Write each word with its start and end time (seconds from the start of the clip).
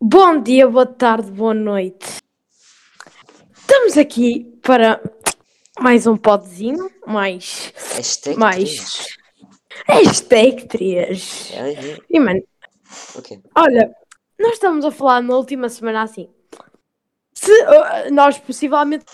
Bom 0.00 0.40
dia, 0.42 0.68
boa 0.68 0.86
tarde, 0.86 1.30
boa 1.30 1.54
noite. 1.54 2.18
Estamos 3.56 3.96
aqui 3.98 4.44
para 4.62 5.00
mais 5.80 6.06
um 6.06 6.16
podzinho, 6.16 6.90
mais. 7.06 7.72
Hashtag 7.94 8.38
mais. 8.38 9.08
Hashtag 9.86 10.66
3. 10.66 10.68
três. 10.68 11.52
Ai, 11.56 11.98
E 12.10 12.20
mano, 12.20 12.40
Ok. 13.16 13.40
olha, 13.56 13.92
nós 14.38 14.52
estamos 14.54 14.84
a 14.84 14.90
falar 14.90 15.20
na 15.20 15.36
última 15.36 15.68
semana 15.68 16.02
assim. 16.02 16.28
Se 17.34 17.52
uh, 17.52 18.12
nós 18.12 18.38
possivelmente 18.38 19.04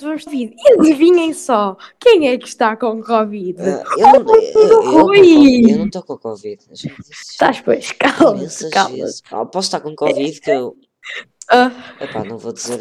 vamos 0.00 0.24
Covid. 0.24 0.54
E 0.56 0.72
adivinhem 0.74 1.32
só, 1.32 1.76
quem 1.98 2.28
é 2.28 2.36
que 2.38 2.46
está 2.48 2.76
com 2.76 3.02
Covid? 3.02 3.60
Ah, 3.60 3.84
eu 3.98 4.24
não 4.24 4.34
eu- 4.36 4.42
eu- 4.52 5.14
eu- 5.14 5.78
não 5.78 5.86
estou 5.86 6.02
com 6.02 6.18
Covid. 6.18 6.60
Estás 7.10 7.60
pois, 7.60 7.92
calma, 7.92 8.44
calma. 8.72 9.04
Ah, 9.30 9.46
posso 9.46 9.66
estar 9.68 9.80
com 9.80 9.94
Covid 9.94 10.40
que 10.40 10.50
eu. 10.50 10.76
Ah, 11.48 11.70
Epá, 12.00 12.24
não 12.24 12.36
vou 12.38 12.52
dizer 12.52 12.80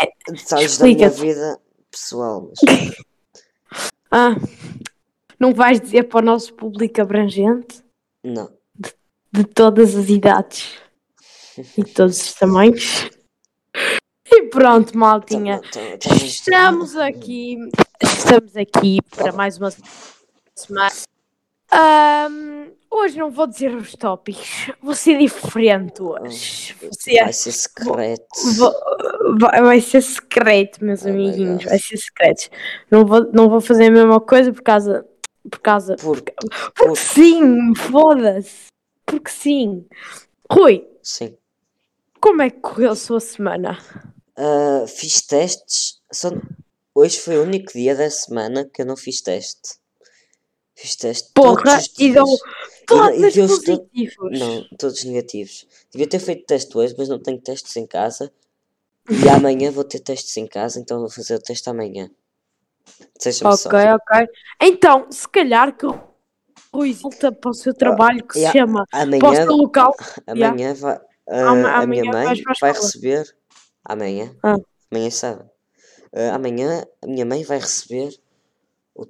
eh, 0.00 0.08
detalhes 0.28 0.78
da 0.78 0.86
minha 0.86 1.10
vida 1.10 1.60
pessoal, 1.90 2.48
mas. 2.48 2.60
ah, 4.10 4.34
não 5.38 5.52
vais 5.52 5.80
dizer 5.80 6.04
para 6.04 6.20
o 6.20 6.24
nosso 6.24 6.54
público 6.54 7.00
abrangente 7.02 7.82
Não. 8.24 8.50
de 9.32 9.44
todas 9.44 9.94
as 9.96 10.08
idades 10.08 10.74
e 11.76 11.82
de 11.84 11.92
todos 11.92 12.20
os 12.22 12.32
tamanhos? 12.34 13.10
E 14.32 14.42
pronto, 14.48 14.96
maltinha. 14.96 15.60
Tá- 15.60 15.68
tá- 15.98 16.08
tá 16.08 16.14
Estamos 16.16 16.96
aqui, 16.96 17.58
estamos 18.02 18.56
aqui 18.56 18.98
para 19.16 19.32
mais 19.32 19.58
uma 19.58 19.70
semana. 20.54 20.90
Ahm, 21.72 22.70
hoje 22.90 23.18
não 23.18 23.30
vou 23.30 23.46
dizer 23.46 23.74
os 23.74 23.92
tópicos, 23.94 24.70
vou 24.82 24.94
ser 24.94 25.18
diferente 25.18 26.02
hoje. 26.02 26.76
Ser- 26.98 27.22
Vai 27.24 27.32
ser 27.32 27.52
secreto. 27.52 28.26
vou- 28.56 28.74
vai, 29.38 29.62
vai 29.62 29.80
ser 29.80 30.00
secreto, 30.02 30.84
meus 30.84 31.04
Oh 31.04 31.08
amiguinhos, 31.08 31.64
vai 31.64 31.78
ser 31.78 31.96
secreto. 31.96 32.48
Não 32.90 33.04
vou, 33.04 33.30
não 33.32 33.48
vou 33.48 33.60
fazer 33.60 33.86
a 33.86 33.90
mesma 33.90 34.20
coisa 34.20 34.52
por 34.52 34.62
causa. 34.62 35.06
Por 35.50 35.60
causa. 35.60 35.96
Porque. 35.96 36.34
Porque 36.74 36.96
sim, 36.96 37.74
foda-se. 37.74 38.66
Porque 39.06 39.30
sim. 39.30 39.86
Rui, 40.52 40.86
Sim. 41.02 41.36
como 42.20 42.42
é 42.42 42.50
que 42.50 42.60
correu 42.60 42.90
a 42.90 42.96
sua 42.96 43.20
semana? 43.20 43.78
Ah, 44.40 44.86
fiz 44.86 45.20
testes. 45.20 46.00
Só... 46.10 46.30
Hoje 46.94 47.20
foi 47.20 47.36
o 47.36 47.42
único 47.42 47.72
dia 47.72 47.94
da 47.94 48.10
semana 48.10 48.64
que 48.64 48.80
eu 48.80 48.86
não 48.86 48.96
fiz 48.96 49.20
teste. 49.20 49.78
Fiz 50.74 50.96
teste 50.96 51.30
Porra, 51.34 51.62
todos 51.62 51.88
os 51.88 51.98
e 51.98 52.12
deu 52.12 52.24
todos 52.86 53.68
e 53.94 54.08
to-. 54.08 54.30
Não, 54.30 54.66
todos 54.78 55.04
negativos. 55.04 55.66
Devia 55.92 56.08
ter 56.08 56.18
feito 56.18 56.46
teste 56.46 56.76
hoje, 56.76 56.94
mas 56.96 57.08
não 57.08 57.22
tenho 57.22 57.38
testes 57.38 57.76
em 57.76 57.86
casa. 57.86 58.32
E 59.10 59.28
amanhã 59.28 59.70
vou 59.70 59.84
ter 59.84 60.00
testes 60.00 60.36
em 60.38 60.46
casa, 60.46 60.80
então 60.80 61.00
vou 61.00 61.10
fazer 61.10 61.34
o 61.34 61.40
teste 61.42 61.68
amanhã. 61.68 62.10
Seja-me 63.18 63.56
só. 63.56 63.68
Ok, 63.68 63.78
ok. 63.78 64.28
Então, 64.62 65.06
se 65.10 65.28
calhar 65.28 65.76
que 65.76 65.84
o 65.84 66.00
Rui 66.72 66.94
volta 66.94 67.30
para 67.30 67.50
o 67.50 67.54
seu 67.54 67.74
trabalho 67.74 68.24
que 68.24 68.34
se 68.34 68.40
yeah, 68.40 68.58
chama 68.58 68.86
Amanhã, 68.92 69.44
Local. 69.44 69.94
amanhã 70.26 70.74
vai, 70.74 70.98
ah, 71.28 71.50
Ama- 71.50 71.72
a 71.72 71.86
minha 71.86 72.04
mãe 72.04 72.26
a 72.26 72.32
vai 72.60 72.70
escola. 72.70 72.72
receber. 72.72 73.39
Amanhã? 73.84 74.34
Ah. 74.42 74.56
Amanhã 74.90 75.10
sabe. 75.10 75.44
Ah, 76.12 76.34
amanhã 76.34 76.84
a 77.02 77.06
minha 77.06 77.24
mãe 77.24 77.44
vai 77.44 77.58
receber 77.58 78.10
o, 78.94 79.06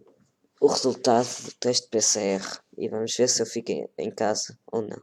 o 0.61 0.67
resultado 0.67 1.27
do 1.45 1.53
teste 1.55 1.89
PCR. 1.89 2.45
E 2.77 2.89
vamos 2.89 3.15
ver 3.17 3.29
se 3.29 3.43
eu 3.43 3.47
fico 3.47 3.71
em, 3.73 3.89
em 3.99 4.11
casa 4.11 4.59
ou 4.71 4.83
não. 4.83 5.01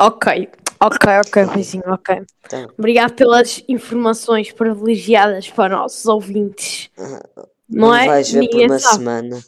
Ok, 0.00 0.48
ok, 0.80 1.10
ok, 1.26 1.42
Ruizinho, 1.42 1.82
ok. 1.88 2.22
Então, 2.46 2.68
Obrigado 2.78 3.14
pelas 3.16 3.64
informações 3.68 4.52
privilegiadas 4.52 5.50
para 5.50 5.74
os 5.74 5.80
nossos 5.80 6.06
ouvintes. 6.06 6.88
ah, 6.96 7.46
Não, 7.68 7.92
é? 7.94 8.06
vais 8.06 8.30
ver 8.30 8.40
por 8.48 8.52
Ninguém 8.52 8.66
uma 8.66 8.78
sabe. 8.78 8.94
semana. 8.96 9.44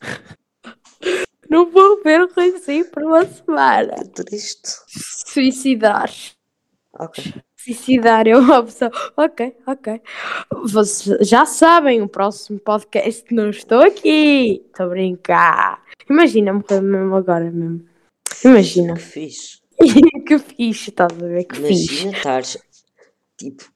Não 1.48 1.70
vou 1.70 2.02
ver 2.02 2.20
o 2.20 2.32
Ruizinho 2.34 2.90
por 2.90 3.02
uma 3.02 3.24
semana. 3.26 3.94
Triste. 4.14 4.70
Suicidar. 5.26 6.10
Ok. 6.98 7.34
Suicidar 7.62 8.26
é 8.26 8.36
uma 8.36 8.58
opção. 8.58 8.90
Ok, 9.16 9.54
ok. 9.68 10.00
Vocês 10.64 11.28
já 11.28 11.46
sabem, 11.46 12.02
o 12.02 12.08
próximo 12.08 12.58
podcast 12.58 13.24
não 13.32 13.50
estou 13.50 13.82
aqui. 13.82 14.64
Estou 14.66 14.86
a 14.86 14.88
brincar. 14.88 15.82
Imagina 16.10 16.52
morrer 16.52 16.80
mesmo 16.80 17.14
agora 17.14 17.50
mesmo. 17.52 17.86
Imagina. 18.44 18.94
Que 18.94 19.00
fixe. 19.00 19.60
que 20.26 20.38
fixe, 20.38 20.90
estás 20.90 21.12
a 21.12 21.26
ver? 21.26 21.44
Que 21.44 21.54
fixe. 21.54 21.94
Imagina 21.94 22.16
estares 22.16 22.58
tipo 23.36 23.70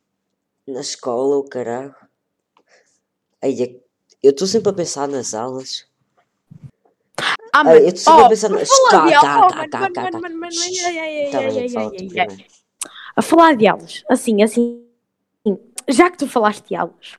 na 0.67 0.81
escola, 0.81 1.37
o 1.37 1.45
caralho. 1.45 1.95
Aí 3.41 3.63
é- 3.63 3.81
eu 4.21 4.31
estou 4.31 4.49
sempre 4.49 4.71
a 4.71 4.73
pensar 4.73 5.07
nas 5.07 5.33
aulas. 5.33 5.87
Ah, 7.53 7.63
mano, 7.63 7.79
eu 7.79 7.89
estou 7.89 8.03
sempre 8.03 8.23
oh, 8.23 8.27
a 8.27 8.29
pensar 8.29 8.49
nas. 8.49 8.69
Tá, 8.69 9.11
tá, 9.11 9.49
tá, 9.49 9.69
tá, 9.69 9.91
tá, 9.91 10.11
tá. 10.11 10.21
bem, 10.21 11.31
fala 11.31 12.37
A 13.17 13.23
falar 13.23 13.57
de 13.57 13.67
aulas, 13.67 14.05
assim, 14.11 14.43
assim, 14.43 14.83
já 15.89 16.11
que 16.11 16.19
tu 16.19 16.29
falaste 16.29 16.69
de 16.69 16.75
aulas, 16.77 17.15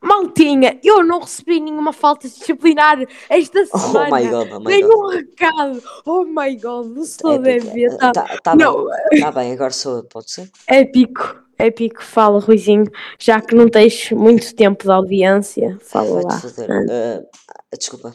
maltinha, 0.00 0.78
eu 0.84 1.02
não 1.02 1.20
recebi 1.20 1.58
nenhuma 1.58 1.92
falta 1.92 2.28
disciplinar 2.28 2.98
esta 3.28 3.64
Oh 3.72 3.78
semana. 3.78 4.16
my 4.20 4.28
god, 4.28 4.48
oh 4.52 4.58
my 4.60 4.64
god. 4.64 4.66
Nenhum 4.68 5.06
recado. 5.08 5.82
Oh 6.06 6.24
my 6.24 6.56
god, 6.56 6.96
o 6.96 7.04
senhor 7.04 7.38
deve 7.40 7.68
ver. 7.70 7.96
Tá... 7.96 8.12
Tá, 8.12 8.38
tá 8.42 8.54
bem, 8.56 8.64
Não, 8.64 8.86
tá 9.20 9.32
bem, 9.32 9.52
agora 9.52 9.72
sou 9.72 10.04
pode 10.04 10.30
ser? 10.30 10.48
épico, 10.68 11.42
épico. 11.58 12.02
Fala, 12.04 12.38
Ruizinho, 12.38 12.84
já 13.18 13.40
que 13.40 13.54
não 13.54 13.68
tens 13.68 14.12
muito 14.12 14.54
tempo 14.54 14.84
de 14.84 14.90
audiência, 14.92 15.78
fala 15.82 16.22
lá. 16.22 16.40
Ah, 16.68 17.76
desculpa. 17.76 18.14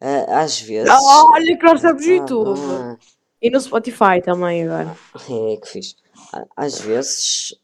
Ah, 0.00 0.40
às 0.40 0.60
vezes. 0.60 0.88
Ah, 0.88 1.24
Olha 1.32 1.56
que 1.58 1.62
nós 1.64 1.74
estamos 1.76 2.06
no 2.06 2.12
YouTube. 2.12 2.60
ah, 2.70 2.96
E 3.42 3.50
no 3.50 3.60
Spotify 3.60 4.22
também 4.24 4.64
agora. 4.64 4.96
é 5.28 5.56
que 5.56 5.68
fiz. 5.68 5.96
Às 6.56 6.80
vezes 6.80 7.54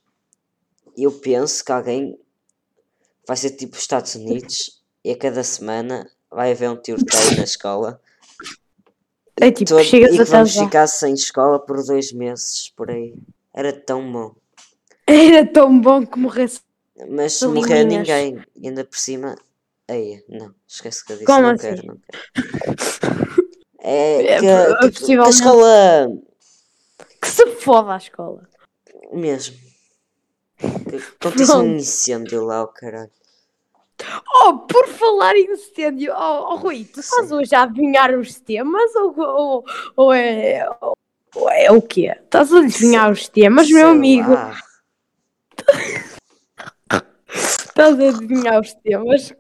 eu 0.97 1.13
penso 1.13 1.65
que 1.65 1.73
alguém 1.73 2.19
vai 3.27 3.37
ser 3.37 3.51
tipo 3.53 3.75
os 3.77 3.83
Estados 3.83 4.15
Unidos 4.15 4.83
e 5.05 5.11
a 5.11 5.17
cada 5.19 5.43
semana 5.43 6.11
vai 6.31 6.53
haver 6.53 6.71
um 6.71 6.77
tiroteio 6.77 7.37
na 7.37 7.45
escola 7.45 8.01
É 9.41 9.51
tipo, 9.51 9.71
todo- 9.71 9.85
chegas 9.85 10.15
e 10.15 10.19
que 10.19 10.25
vamos 10.25 10.55
ficar 10.57 10.87
sem 10.87 11.15
escola 11.15 11.59
por 11.59 11.85
dois 11.85 12.13
meses 12.13 12.71
por 12.77 12.91
aí. 12.91 13.15
Era 13.55 13.73
tão 13.73 14.11
bom. 14.13 14.35
Era 15.07 15.45
tão 15.47 15.81
bom 15.81 16.07
que 16.07 16.19
morresse. 16.19 16.61
Mas 17.09 17.35
se 17.35 17.47
morrer 17.47 17.85
ninguém, 17.85 18.43
e 18.57 18.69
ainda 18.69 18.85
por 18.85 18.97
cima. 18.99 19.35
Aí, 19.89 20.23
não, 20.29 20.55
esquece 20.67 21.05
que 21.05 21.13
eu 21.13 21.17
disse, 21.17 21.27
Como 21.27 21.43
não 21.43 21.51
assim? 21.51 21.61
quero, 21.61 21.87
não 21.87 21.97
quero. 21.99 22.23
É 23.81 24.23
É, 24.37 24.39
que, 24.39 24.91
tipo, 24.91 25.07
que 25.07 25.19
a 25.19 25.25
possivelmente. 25.25 25.35
escola 25.35 26.09
Que 27.21 27.29
se 27.29 27.47
foda 27.57 27.95
a 27.95 27.97
escola. 27.97 28.49
Mesmo. 29.17 29.57
Acontece 31.21 31.53
um 31.53 31.77
incêndio 31.77 32.45
lá, 32.45 32.63
o 32.63 32.69
caralho. 32.69 33.11
Oh, 34.45 34.59
por 34.59 34.89
falar 34.89 35.37
em 35.37 35.53
incêndio, 35.53 36.13
oh, 36.13 36.53
oh 36.53 36.57
Rui, 36.57 36.85
tu 36.85 37.01
estás 37.01 37.31
hoje 37.31 37.55
a 37.55 37.63
adivinhar 37.63 38.13
os 38.19 38.41
temas 38.41 38.95
ou, 38.97 39.15
ou, 39.21 39.65
ou 39.95 40.13
é, 40.13 40.67
ou 41.35 41.51
é 41.51 41.71
o 41.71 41.81
quê? 41.81 42.17
Estás 42.25 42.53
a 42.53 42.59
adivinhar 42.59 43.13
os 43.13 43.29
temas, 43.29 43.69
meu 43.69 43.89
Sei 43.89 43.97
amigo? 43.97 44.33
lá. 44.33 44.59
Estás 47.29 48.01
a 48.01 48.09
adivinhar 48.09 48.61
os 48.61 48.75
temas? 48.75 49.33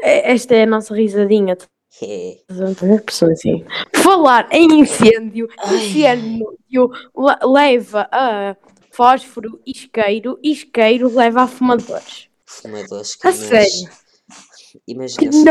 É- 0.00 0.32
Esta 0.32 0.54
é 0.54 0.62
a 0.62 0.66
nossa 0.66 0.94
risadinha. 0.94 1.56
É. 2.02 2.36
Assim. 3.32 3.64
Falar 3.94 4.48
em 4.52 4.80
incêndio, 4.80 5.48
Ai. 5.58 5.76
incêndio 5.76 6.90
le- 7.16 7.52
leva 7.52 8.06
a 8.12 8.54
fósforo, 8.92 9.60
isqueiro, 9.66 10.38
isqueiro 10.42 11.08
leva 11.14 11.42
a 11.42 11.46
fumadores. 11.46 12.28
Fumadores 12.44 13.14
que 13.16 13.26
A 13.26 13.32
sério? 13.32 13.88
Imagina 14.86 15.30
Que 15.30 15.42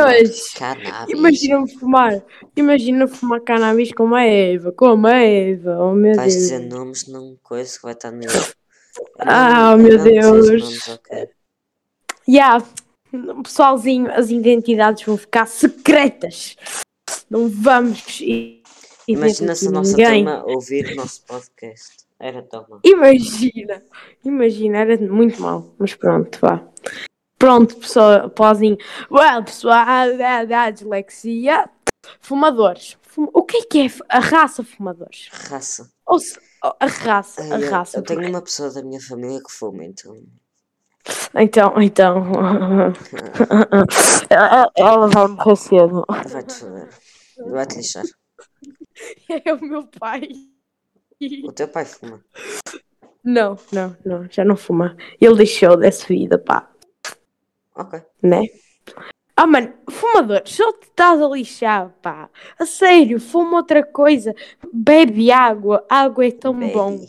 cannabis. 0.55 1.09
Imagina-me 1.09 1.71
fumar, 1.79 2.23
imagina 2.55 3.07
fumar 3.07 3.41
cannabis 3.41 3.91
com 3.91 4.13
a 4.13 4.23
Eva, 4.23 4.71
com 4.71 5.05
a 5.07 5.13
Eva, 5.15 5.77
oh 5.79 5.95
meu 5.95 6.13
Vais 6.15 6.31
Deus. 6.33 6.43
dizer 6.43 6.59
nomes, 6.59 7.07
não 7.07 7.35
coisa 7.41 7.75
que 7.75 7.81
vai 7.83 7.93
estar 7.93 8.11
no. 8.11 8.27
Ah, 9.17 9.71
Não- 9.75 9.77
meu 9.83 9.97
Deus. 10.03 10.47
nomes, 10.61 10.87
ok. 10.89 11.27
Yeah, 12.29 12.63
pessoalzinho, 13.43 14.11
as 14.11 14.29
identidades 14.29 15.03
vão 15.05 15.17
ficar 15.17 15.45
secretas. 15.47 16.55
Não 17.29 17.47
vamos 17.49 18.21
Imagina 19.07 19.53
se 19.55 19.67
a 19.67 19.71
nossa 19.71 19.91
ninguém. 19.91 20.23
turma 20.25 20.43
ouvir 20.47 20.93
o 20.93 20.95
nosso 20.95 21.23
podcast. 21.25 22.05
Era 22.19 22.41
tão 22.43 22.65
mal. 22.69 22.79
Imagina, 22.83 23.83
imagina, 24.23 24.77
era 24.79 24.97
muito 24.97 25.41
mal, 25.41 25.75
mas 25.77 25.93
pronto, 25.93 26.39
vá. 26.41 26.65
Pronto, 27.37 27.75
pessoal, 27.75 28.29
pozinho. 28.29 28.77
Well, 29.11 29.43
pessoal, 29.43 30.17
da, 30.17 30.45
da 30.45 30.69
dislexia. 30.71 31.69
Fumadores. 32.21 32.97
fuma- 33.01 33.29
O 33.33 33.43
que 33.43 33.57
é 33.57 33.61
que 33.63 33.79
é 33.81 33.87
a 34.09 34.19
raça 34.19 34.63
fumadores? 34.63 35.29
Raça. 35.31 35.89
Ou 36.07 36.19
se- 36.19 36.39
a 36.79 36.85
raça, 36.87 37.41
a 37.43 37.59
eu- 37.59 37.69
raça. 37.69 37.97
eu 37.97 38.03
tenho 38.03 38.19
porque- 38.19 38.31
uma 38.31 38.41
pessoa 38.41 38.71
da 38.71 38.81
minha 38.83 39.01
família 39.01 39.39
que 39.43 39.51
fuma, 39.51 39.83
então. 39.83 40.15
Então, 41.35 41.81
então. 41.81 42.23
ela 44.29 44.71
ela 44.75 45.07
vai 45.07 45.27
morrer 45.27 45.55
cedo. 45.55 46.05
Vai-te 46.07 46.53
foder. 46.53 46.89
Vai-te 47.51 47.77
lixar. 47.77 48.03
É 49.45 49.53
o 49.53 49.61
meu 49.61 49.87
pai. 49.99 50.29
O 51.43 51.51
teu 51.51 51.67
pai 51.67 51.85
fuma. 51.85 52.23
Não, 53.23 53.57
não, 53.71 53.97
não, 54.05 54.27
já 54.31 54.45
não 54.45 54.55
fuma. 54.55 54.95
Ele 55.19 55.35
deixou 55.35 55.75
dessa 55.75 56.05
vida, 56.07 56.37
pá. 56.37 56.69
Ok. 57.75 58.01
né? 58.21 58.43
Ah, 59.35 59.45
mano, 59.45 59.73
fumador, 59.89 60.43
só 60.45 60.71
te 60.73 60.87
estás 60.87 61.21
a 61.21 61.27
lixar, 61.27 61.89
pá. 62.01 62.29
A 62.57 62.65
sério, 62.65 63.19
fuma 63.19 63.57
outra 63.57 63.83
coisa. 63.83 64.33
Bebe 64.71 65.31
água, 65.31 65.85
água 65.89 66.25
é 66.25 66.31
tão 66.31 66.53
Baby. 66.53 66.71
bom. 66.71 67.05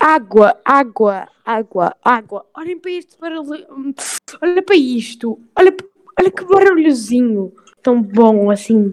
Água, 0.00 0.58
água, 0.64 1.28
água, 1.44 1.96
água. 2.04 2.46
Olhem 2.54 2.78
para 2.78 2.90
isto 2.90 3.18
barulho. 3.20 3.66
Olha 4.42 4.62
para 4.62 4.76
isto. 4.76 5.38
Olha, 5.56 5.74
olha 6.18 6.30
que 6.30 6.44
barulhozinho. 6.44 7.52
Tão 7.82 8.02
bom 8.02 8.50
assim. 8.50 8.90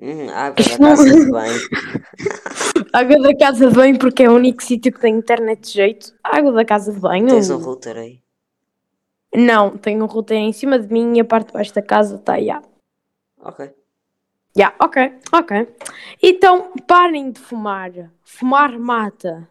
Hum, 0.00 0.30
água 0.30 0.60
Isto 0.60 0.78
da 0.78 0.88
não- 0.88 0.96
casa 0.96 1.24
de 1.24 1.30
banho. 1.30 1.60
Água 2.92 3.18
da 3.20 3.36
casa 3.36 3.68
de 3.68 3.74
banho, 3.74 3.98
porque 3.98 4.22
é 4.22 4.30
o 4.30 4.34
único 4.34 4.62
sítio 4.62 4.90
que 4.92 5.00
tem 5.00 5.14
internet 5.14 5.60
de 5.60 5.70
jeito. 5.72 6.14
Água 6.24 6.52
da 6.52 6.64
casa 6.64 6.90
de 6.92 6.98
banho. 6.98 7.26
Tens 7.26 7.50
um 7.50 7.58
router 7.58 7.96
aí. 7.98 8.20
Não, 9.34 9.76
tenho 9.76 10.02
um 10.02 10.06
router 10.06 10.36
em 10.38 10.52
cima 10.52 10.78
de 10.78 10.90
mim 10.90 11.16
e 11.16 11.20
a 11.20 11.24
parte 11.24 11.48
de 11.48 11.52
baixo 11.52 11.74
da 11.74 11.82
casa 11.82 12.16
está 12.16 12.40
já. 12.40 12.62
Ok. 13.42 13.70
Já, 14.56 14.72
ok, 14.80 15.12
ok. 15.32 15.68
Então 16.22 16.72
parem 16.86 17.30
de 17.30 17.38
fumar. 17.40 17.90
Fumar 18.24 18.78
mata. 18.78 19.46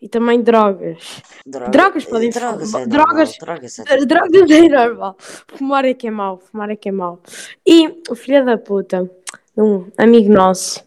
E 0.00 0.08
também 0.08 0.40
drogas. 0.42 1.22
Droga- 1.44 1.70
Drogas 1.70 2.04
podem 2.04 2.30
drogas 2.30 2.70
fumar. 2.70 2.82
é 2.82 2.86
Drogas- 2.86 3.38
normal, 3.38 3.56
Drogas 3.58 3.78
é 3.80 3.96
Drogas 4.06 4.50
é 4.50 4.68
normal. 4.68 5.16
Fumar 5.48 5.84
é 5.84 5.94
que 5.94 6.06
é 6.06 6.10
mau. 6.10 6.38
Fumar 6.38 6.70
é 6.70 6.76
que 6.76 6.88
é 6.88 6.92
mau. 6.92 7.20
E 7.66 8.02
o 8.08 8.14
filho 8.14 8.44
da 8.44 8.56
puta, 8.56 9.10
um 9.56 9.90
amigo 9.98 10.32
nosso, 10.32 10.84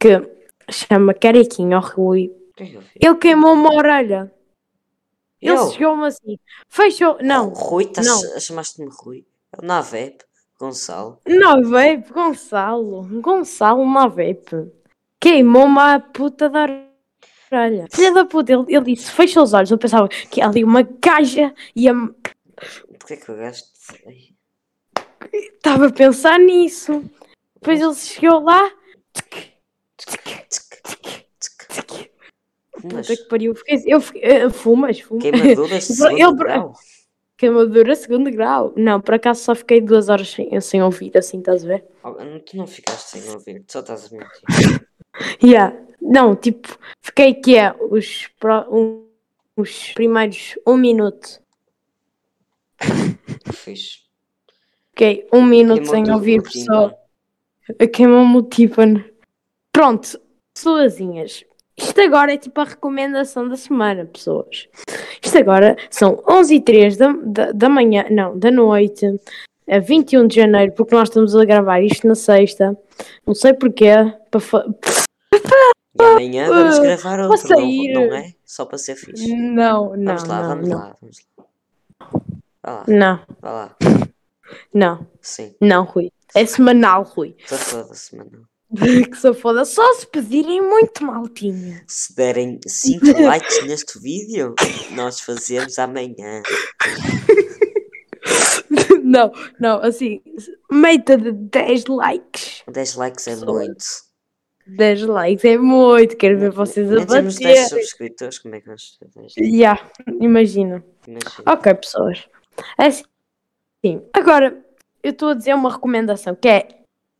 que 0.00 0.22
chama 0.70 1.12
Cariquinho, 1.12 1.76
o 1.76 1.80
Rui, 1.80 2.32
é 2.58 2.64
ele 3.06 3.16
queimou 3.16 3.52
uma 3.52 3.74
orelha. 3.74 4.32
Ele 5.40 5.52
Eu? 5.54 5.70
chegou-me 5.70 6.06
assim. 6.06 6.38
Fechou. 6.70 7.18
Não, 7.22 7.50
Rui, 7.50 7.84
estás 7.84 8.06
não. 8.06 8.40
chamaste-me 8.40 8.88
Rui? 8.90 9.26
É 9.52 9.62
o 9.62 9.66
Navep, 9.66 10.24
Gonçalo. 10.58 11.20
Gonçalo. 12.14 13.02
Gonçalo, 13.20 13.84
não 13.84 14.08
vape. 14.08 14.72
Queimou-me 15.20 15.78
a 15.78 16.00
puta 16.00 16.48
da 16.48 16.62
orelha. 16.62 16.86
Filha 17.92 18.12
da 18.12 18.24
puta, 18.24 18.52
ele, 18.52 18.64
ele 18.68 18.94
disse: 18.94 19.10
fecha 19.10 19.42
os 19.42 19.52
olhos. 19.52 19.70
Eu 19.70 19.78
pensava 19.78 20.08
que 20.08 20.40
ali 20.40 20.64
uma 20.64 20.82
gaja 20.82 21.54
ia. 21.74 21.92
Porquê 22.98 23.16
que 23.16 23.30
o 23.30 23.36
gajo. 23.36 23.62
Estava 25.32 25.86
a 25.86 25.92
pensar 25.92 26.38
nisso. 26.38 27.04
Depois 27.54 27.80
ele 27.80 27.94
chegou 27.94 28.40
lá. 28.40 28.70
tsk, 29.12 29.34
tsk, 29.96 30.22
tsk, 30.48 30.74
tsk, 31.38 32.10
Puta 32.82 33.02
que 33.02 33.24
pariu. 33.28 33.54
Fiquei, 33.54 33.82
eu 33.86 34.00
fiquei, 34.00 34.22
eh, 34.22 34.50
fumas, 34.50 35.00
fumas. 35.00 35.24
Ele- 35.24 35.80
segundo 35.80 36.36
grau. 36.36 36.74
Queimadura 37.36 37.94
segundo 37.94 38.30
grau. 38.30 38.72
Não, 38.76 39.00
por 39.00 39.14
acaso 39.14 39.42
só 39.42 39.54
fiquei 39.54 39.80
duas 39.80 40.08
horas 40.08 40.30
sem, 40.30 40.58
sem 40.60 40.82
ouvir, 40.82 41.16
assim, 41.16 41.38
estás 41.38 41.64
a 41.64 41.68
ver? 41.68 41.84
Oh, 42.02 42.12
Tu 42.40 42.56
não 42.56 42.66
ficaste 42.66 43.18
sem 43.18 43.30
ouvir, 43.30 43.64
só 43.68 43.80
estás 43.80 44.10
a 44.12 44.16
mentir. 44.16 44.86
Yeah. 45.42 45.76
Não, 46.00 46.36
tipo, 46.36 46.68
fiquei 47.02 47.34
que 47.34 47.56
é 47.56 47.74
os, 47.90 48.28
pro- 48.38 48.66
um- 48.70 49.06
os 49.56 49.92
primeiros 49.94 50.54
um 50.66 50.76
minuto. 50.76 51.40
Fiz. 53.52 54.04
Fiquei 54.90 55.26
um 55.32 55.42
minuto 55.44 55.86
sem 55.86 56.10
ouvir 56.10 56.42
pessoa. 56.42 56.94
Queimou-me 57.92 58.36
o 58.38 58.42
tímpano. 58.42 59.04
Pronto, 59.72 60.18
pessoazinhas. 60.54 61.44
Isto 61.76 62.00
agora 62.00 62.32
é 62.32 62.38
tipo 62.38 62.58
a 62.60 62.64
recomendação 62.64 63.46
da 63.48 63.56
semana, 63.56 64.06
pessoas. 64.06 64.68
Isto 65.22 65.38
agora 65.38 65.76
são 65.90 66.22
11 66.28 66.54
e 66.54 66.60
03 66.60 66.96
da, 66.96 67.12
da, 67.12 67.52
da 67.52 67.68
manhã, 67.68 68.06
não, 68.10 68.38
da 68.38 68.50
noite, 68.50 69.04
a 69.68 69.78
21 69.78 70.26
de 70.26 70.36
janeiro, 70.36 70.72
porque 70.72 70.94
nós 70.94 71.08
estamos 71.08 71.36
a 71.36 71.44
gravar 71.44 71.82
isto 71.82 72.06
na 72.06 72.14
sexta. 72.14 72.78
Não 73.26 73.34
sei 73.34 73.52
porquê. 73.52 73.90
Para 74.30 74.40
E 75.98 76.02
amanhã 76.02 76.48
vamos 76.48 76.78
gravar 76.78 77.18
vou 77.22 77.30
outro, 77.30 77.48
não, 77.48 78.06
não 78.08 78.16
é? 78.16 78.34
Só 78.44 78.64
para 78.66 78.78
ser 78.78 78.96
fixe. 78.96 79.34
Não, 79.34 79.96
não, 79.96 80.16
Vamos 80.16 80.24
lá, 80.24 80.40
não, 80.42 80.48
vamos 80.48 80.68
não. 80.68 80.78
lá, 80.78 80.96
vamos 81.00 81.18
lá. 81.38 81.46
Vá 82.62 82.72
lá, 82.72 82.84
Não, 82.88 83.20
vá 83.40 83.50
lá. 83.52 83.76
não, 84.74 85.06
Sim, 85.20 85.54
não, 85.60 85.84
Rui. 85.84 86.10
É 86.34 86.44
semanal, 86.44 87.02
Rui. 87.04 87.34
estou 87.38 87.58
foda-se, 87.58 88.16
mano. 88.16 88.46
que 89.10 89.16
se 89.16 89.34
foda. 89.34 89.64
Só 89.64 89.94
se 89.94 90.06
pedirem 90.06 90.60
muito 90.60 91.04
maltinha. 91.04 91.82
Se 91.86 92.14
derem 92.14 92.60
5 92.66 93.06
likes 93.22 93.64
neste 93.66 93.98
vídeo, 93.98 94.54
nós 94.92 95.20
fazemos 95.20 95.78
amanhã. 95.78 96.42
não, 99.02 99.32
não, 99.58 99.80
assim, 99.82 100.20
meta 100.70 101.16
de 101.16 101.32
10 101.32 101.86
likes. 101.86 102.62
10 102.70 102.94
likes 102.96 103.26
é 103.28 103.36
muito. 103.36 103.84
10 104.66 105.02
likes 105.06 105.44
é 105.44 105.56
muito. 105.58 106.16
Quero 106.16 106.38
ver 106.38 106.50
vocês 106.50 106.90
a 106.90 106.96
Nem 106.96 107.06
temos 107.06 107.36
10 107.36 107.58
bater. 107.58 107.68
subscritores, 107.68 108.38
como 108.38 108.54
é 108.54 108.60
que 108.60 108.66
10? 108.68 108.98
Yeah, 109.38 109.80
imagina. 110.20 110.82
Imagina. 111.06 111.32
Ok, 111.46 111.74
pessoas. 111.74 112.24
É 112.78 112.86
assim. 112.86 113.04
Sim. 113.84 114.02
Agora, 114.12 114.58
eu 115.02 115.10
estou 115.10 115.28
a 115.28 115.34
dizer 115.34 115.54
uma 115.54 115.70
recomendação 115.72 116.34
que 116.34 116.48
é 116.48 116.68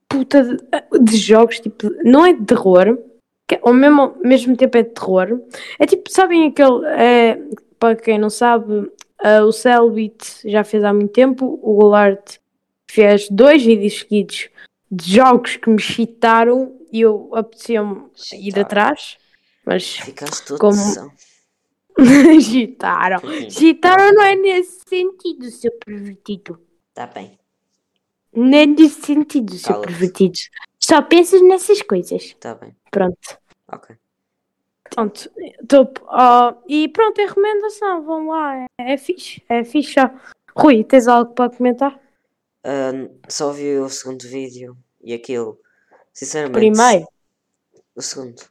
puta 0.09 0.43
de, 0.43 0.57
de 1.03 1.17
jogos, 1.17 1.61
tipo, 1.61 1.89
não 2.05 2.25
é 2.27 2.33
de 2.33 2.45
terror, 2.45 2.99
que 3.47 3.55
é- 3.57 3.61
ao 3.63 3.73
mesmo, 3.75 4.17
mesmo 4.25 4.57
tempo 4.57 4.77
é 4.79 4.83
de 4.83 4.91
terror. 4.91 5.41
É 5.79 5.87
tipo, 5.87 6.11
sabem 6.11 6.49
aquele. 6.49 6.85
É, 6.87 7.39
para 7.79 7.95
quem 7.95 8.19
não 8.19 8.31
sabe, 8.31 8.91
ah, 9.23 9.45
o 9.45 9.53
Cellbit 9.53 10.41
já 10.51 10.65
fez 10.65 10.83
há 10.83 10.93
muito 10.93 11.13
tempo, 11.13 11.61
o 11.63 11.75
Golart 11.77 12.39
fez 12.91 13.29
dois 13.31 13.63
vídeos 13.65 13.99
seguidos 14.01 14.49
de 14.97 15.15
jogos 15.17 15.57
que 15.57 15.69
me 15.69 15.79
chitaram 15.79 16.79
e 16.93 17.01
eu 17.03 17.31
apetecia-me 17.35 18.11
ir 18.33 18.59
atrás, 18.59 19.19
mas 19.65 19.99
Como- 20.59 20.73
tesão. 20.73 21.13
chitaram. 22.41 23.21
Chitaram 23.51 24.13
não 24.15 24.23
é 24.23 24.35
nesse 24.35 24.81
sentido, 24.89 25.51
seu 25.51 25.73
pervertido. 25.85 26.61
Tá 26.95 27.07
bem, 27.07 27.39
Não 28.33 28.57
é 28.59 28.67
nesse 28.67 29.01
sentido, 29.03 29.55
seu 29.57 29.81
pervertido. 29.81 30.39
Só 30.83 31.03
pensas 31.03 31.43
nessas 31.43 31.83
coisas. 31.83 32.35
tá 32.41 32.55
bem. 32.55 32.75
Pronto. 32.91 33.39
Ok. 33.73 33.97
Pronto. 34.91 35.31
Tô, 35.69 35.89
ó, 36.07 36.55
e 36.69 36.89
pronto, 36.89 37.19
é 37.21 37.27
recomendação. 37.27 38.03
Vão 38.05 38.29
lá. 38.29 38.67
É, 38.79 38.93
é 38.93 38.97
fixe. 38.97 39.43
É 39.49 39.65
fixe. 39.65 39.95
Rui, 40.57 40.85
tens 40.85 41.09
algo 41.09 41.35
para 41.35 41.51
comentar? 41.55 42.01
Ah, 42.65 42.93
só 43.29 43.53
vi 43.53 43.77
o 43.79 43.89
segundo 43.89 44.23
vídeo 44.29 44.77
e 45.07 45.15
aquilo. 45.15 45.59
Sinceramente. 46.13 46.59
Primeiro. 46.59 47.07
O 47.95 48.03
segundo. 48.03 48.43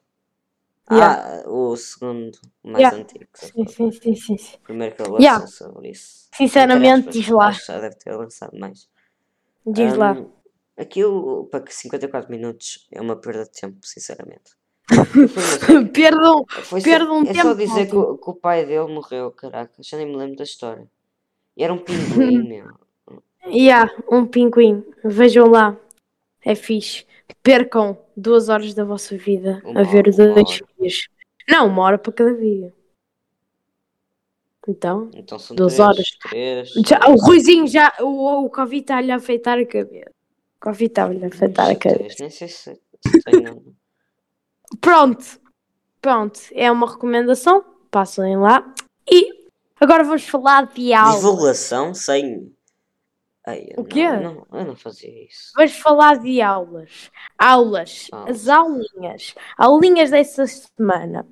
Yeah. 0.92 1.42
Ah, 1.46 1.50
o 1.50 1.76
segundo, 1.76 2.36
o 2.64 2.70
mais 2.72 2.80
Yeah. 2.84 2.98
antigo. 2.98 3.26
Sim, 3.34 3.68
sim, 3.68 3.92
sim, 3.92 4.16
sim. 4.38 4.58
primeiro 4.64 4.96
que 4.96 5.02
ele 5.02 5.16
Yeah. 5.18 5.40
lançou 5.44 5.68
sobre 5.74 5.90
isso. 5.90 6.28
Sinceramente, 6.36 7.10
diz 7.10 7.28
lá. 7.30 7.52
Já 7.52 7.80
deve 7.80 7.96
ter 7.96 8.16
lançado 8.16 8.58
mais. 8.60 8.88
Diz 9.66 9.96
lá. 9.96 10.12
Ahm, 10.12 10.28
Aquilo, 10.78 11.46
para 11.46 11.62
que 11.62 11.74
54 11.74 12.30
minutos 12.30 12.86
é 12.92 13.00
uma 13.00 13.16
perda 13.16 13.46
de 13.46 13.52
tempo, 13.52 13.78
sinceramente. 13.82 14.52
Perdão. 15.94 16.46
Foi 16.64 16.82
só- 16.82 16.90
um 16.90 17.24
é 17.24 17.34
só 17.34 17.42
tempo, 17.44 17.56
dizer 17.56 17.88
que, 17.90 17.96
o- 17.96 18.18
que 18.18 18.30
o 18.30 18.34
pai 18.34 18.66
dele 18.66 18.94
morreu, 18.94 19.32
caraca. 19.32 19.74
Já 19.82 19.98
nem 19.98 20.06
me 20.06 20.16
lembro 20.18 20.36
da 20.36 20.44
história. 20.44 20.86
E 21.56 21.64
era 21.64 21.74
um 21.74 21.78
pinguim, 22.38 22.48
meu. 22.48 22.68
Yeah, 23.48 23.90
um 24.12 24.26
pinguim. 24.28 24.84
Vejam 25.04 25.48
lá. 25.50 25.78
É 26.46 26.54
fixe. 26.56 27.06
Percam 27.42 27.98
duas 28.16 28.50
horas 28.50 28.74
da 28.75 28.84
vossa 28.86 29.18
vida 29.18 29.62
Uma 29.66 29.82
a 29.82 29.84
ver 29.84 30.04
dois 30.16 30.62
vídeos. 30.78 31.08
Não, 31.50 31.68
uma 31.68 31.82
hora 31.84 31.98
para 31.98 32.14
cada 32.14 32.34
vídeo. 32.34 32.72
Então, 34.68 35.10
Então 35.14 35.38
são 35.38 35.56
Duas 35.56 35.74
três, 35.75 35.88
horas. 35.88 36.06
três. 36.30 36.70
já, 36.88 37.00
o 37.08 37.16
Ruizinho 37.16 37.68
já. 37.68 37.94
O, 38.00 38.46
o 38.46 38.50
Covid 38.50 38.82
está-lhe 38.82 39.12
a 39.12 39.16
afeitar 39.18 39.60
a 39.60 39.66
cabeça. 39.66 40.10
O 40.58 40.60
Covid 40.66 40.86
está-lhe 40.92 41.24
a 41.24 41.28
afeitar 41.28 41.70
a 41.70 41.75
cabeça. 41.75 42.16
Nem 42.20 42.30
sei 42.30 42.48
se, 42.48 42.74
se 42.74 43.22
tenho. 43.25 43.75
Pronto. 44.82 45.24
Pronto. 46.02 46.40
É 46.54 46.72
uma 46.72 46.90
recomendação. 46.92 47.64
Passem 47.92 48.38
lá. 48.38 48.74
E 49.10 49.30
agora 49.80 50.04
vamos 50.04 50.24
falar 50.28 50.66
de 50.74 50.94
algo. 50.94 51.16
Divulgação 51.16 51.94
sem 51.94 52.52
Ai, 53.48 53.70
O 53.78 53.82
não, 53.82 53.84
quê? 53.84 54.10
Não, 54.10 54.46
eu 54.54 54.66
não 54.66 54.75
fazia 54.75 55.25
isso. 55.25 55.52
Vais 55.56 55.75
falar 55.78 56.18
de 56.18 56.42
aulas. 56.42 57.12
Aulas. 57.38 58.08
Ah. 58.12 58.25
As 58.30 58.48
aulinhas. 58.48 59.36
Aulinhas 59.58 60.10
dessa 60.10 60.46
semana. 60.48 61.25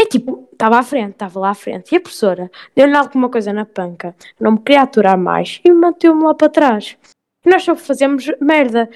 É 0.00 0.06
tipo, 0.06 0.48
estava 0.52 0.78
à 0.78 0.82
frente, 0.82 1.12
estava 1.12 1.40
lá 1.40 1.50
à 1.50 1.54
frente. 1.54 1.92
E 1.92 1.96
a 1.96 2.00
professora 2.00 2.50
deu-lhe 2.74 2.96
alguma 2.96 3.28
coisa 3.28 3.52
na 3.52 3.66
panca. 3.66 4.14
Não 4.40 4.52
me 4.52 4.60
queria 4.60 4.82
aturar 4.82 5.18
mais. 5.18 5.60
E 5.64 5.70
meteu-me 5.72 6.22
lá 6.24 6.34
para 6.34 6.48
trás. 6.48 6.96
E 7.44 7.50
nós 7.50 7.62
só 7.64 7.74
fazemos 7.76 8.26
merda. 8.40 8.88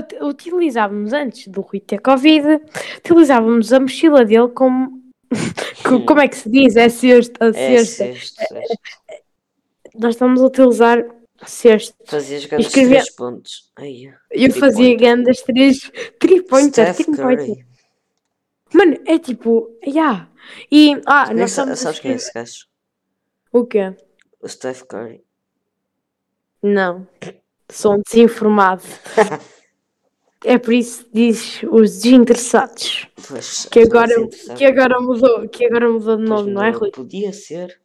Ut- 0.00 0.16
utilizávamos 0.20 1.12
antes 1.12 1.46
do 1.46 1.60
Rui 1.60 1.78
ter 1.80 2.00
Covid, 2.00 2.60
utilizávamos 2.98 3.72
a 3.72 3.78
mochila 3.78 4.24
dele 4.24 4.48
como. 4.48 5.00
co- 5.86 6.00
como 6.04 6.20
é 6.20 6.26
que 6.26 6.36
se 6.36 6.50
diz? 6.50 6.74
É 6.74 6.88
cesta. 6.88 7.46
É 7.46 7.52
sexto, 7.84 7.96
sexto. 8.48 8.78
Nós 9.98 10.14
estamos 10.14 10.40
a 10.40 10.46
utilizar 10.46 11.04
cesto. 11.46 11.94
Fazias 12.06 12.44
grandes 12.46 12.68
Escrevia- 12.68 13.00
três 13.00 13.10
pontos. 13.14 13.70
Ai, 13.76 14.14
Eu 14.30 14.50
fazia 14.52 14.96
pointer. 14.96 14.96
grandes 14.96 15.42
três, 15.42 15.90
três 16.18 16.42
pointer. 16.42 16.94
Curry. 17.16 17.66
Mano, 18.72 18.98
é 19.06 19.18
tipo, 19.18 19.70
yeah. 19.86 20.28
E, 20.70 21.00
ah, 21.06 21.32
nós 21.34 21.52
sa- 21.52 21.62
estamos 21.62 21.78
sabes 21.80 22.00
quem 22.00 22.12
é 22.12 22.14
esse 22.14 22.32
gajo? 22.32 22.66
O 23.52 23.64
quê? 23.66 23.94
O 24.40 24.48
Steph 24.48 24.82
Curry. 24.82 25.22
Não. 26.62 27.06
Sou 27.70 27.94
um 27.94 28.02
desinformado. 28.06 28.82
é 30.44 30.58
por 30.58 30.72
isso 30.74 31.04
que 31.06 31.10
diz 31.12 31.62
os 31.64 31.98
desinteressados. 32.02 33.06
Pois, 33.26 33.66
Que 33.66 33.80
agora, 33.80 34.12
que 34.56 34.64
agora 34.64 35.00
mudou, 35.00 35.48
que 35.48 35.66
agora 35.66 35.90
mudou 35.90 36.16
de 36.16 36.24
nome, 36.24 36.50
não 36.50 36.62
é, 36.64 36.70
não, 36.72 36.78
Rui? 36.78 36.90
Podia 36.90 37.32
ser. 37.32 37.80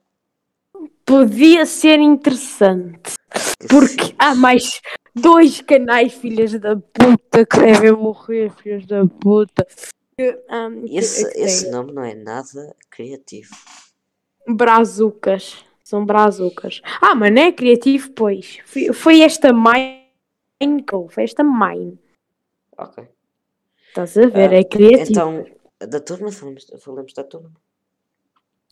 Podia 1.06 1.66
ser 1.66 2.00
interessante. 2.00 3.13
que 3.60 3.68
Porque 3.68 4.16
há 4.18 4.34
mais 4.36 4.82
dois 5.16 5.62
canais, 5.62 6.13
filhas 6.13 6.54
da 6.60 6.75
puta, 6.75 7.46
que 7.46 7.60
devem 7.60 7.92
morrer, 7.92 8.52
filhas 8.52 8.86
da 8.86 9.06
puta. 9.06 9.68
Que- 10.18 10.40
Esse, 10.86 11.32
que 11.34 11.40
esse 11.40 11.70
nome 11.72 11.92
não 11.92 12.04
é 12.04 12.13
nada 12.16 12.75
criativo. 12.90 13.56
Brazucas. 14.48 15.63
São 15.84 16.06
brazucas. 16.06 16.82
Ah, 17.02 17.13
mas 17.13 17.34
não 17.34 17.42
é 17.42 17.52
criativo, 17.52 18.12
pois. 18.12 18.60
Foi, 18.66 18.94
foi 18.94 19.22
esta 19.22 19.52
mine 19.54 20.82
que 20.88 20.96
houve, 20.96 21.13
foi 21.13 21.24
esta 21.25 21.44
mine. 21.44 22.00
Ok. 22.78 23.08
Estás 23.90 24.18
a 24.18 24.28
ver? 24.28 24.50
Ah, 24.52 24.56
é 24.56 24.63
criativo. 24.63 25.10
Então, 25.12 25.46
da 25.88 26.00
turma, 26.00 26.32
falamos, 26.32 26.66
falamos 26.80 27.13
da 27.13 27.24
turma. 27.24 27.52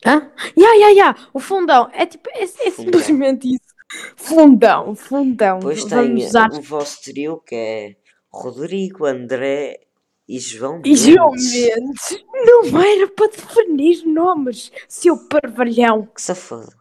Hã? 0.05 0.31
Ya, 0.57 0.73
ya, 0.75 0.89
ya. 0.91 1.15
O 1.33 1.39
fundão. 1.39 1.89
É 1.93 2.05
tipo, 2.05 2.29
é, 2.31 2.43
é 2.43 2.47
Fundão. 2.47 2.71
simplesmente 2.71 3.47
isso. 3.55 3.71
Fundão, 4.15 4.95
fundão. 4.95 5.59
Depois 5.59 5.83
tem 5.83 6.07
Vamos 6.07 6.25
usar. 6.25 6.49
o 6.51 6.61
vosso 6.61 7.01
trio 7.01 7.39
que 7.45 7.55
é 7.55 7.95
Rodrigo, 8.31 9.05
André 9.05 9.81
e 10.27 10.39
João 10.39 10.81
E 10.85 10.95
João 10.95 11.31
Mendes. 11.31 11.53
Mendes. 11.53 12.23
Não 12.45 12.81
era 12.81 13.07
para 13.09 13.27
definir 13.27 14.05
nomes, 14.05 14.71
seu 14.87 15.17
parvalhão. 15.27 16.07
Que 16.15 16.21
safado. 16.21 16.71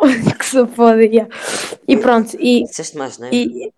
que 0.38 0.46
se 0.46 0.66
foda, 0.68 1.04
ya. 1.04 1.28
E 1.86 1.96
pronto, 1.98 2.34
e. 2.40 2.64
Disseste 2.64 2.96
mais, 2.96 3.18
não 3.18 3.28
é? 3.28 3.30
e... 3.34 3.70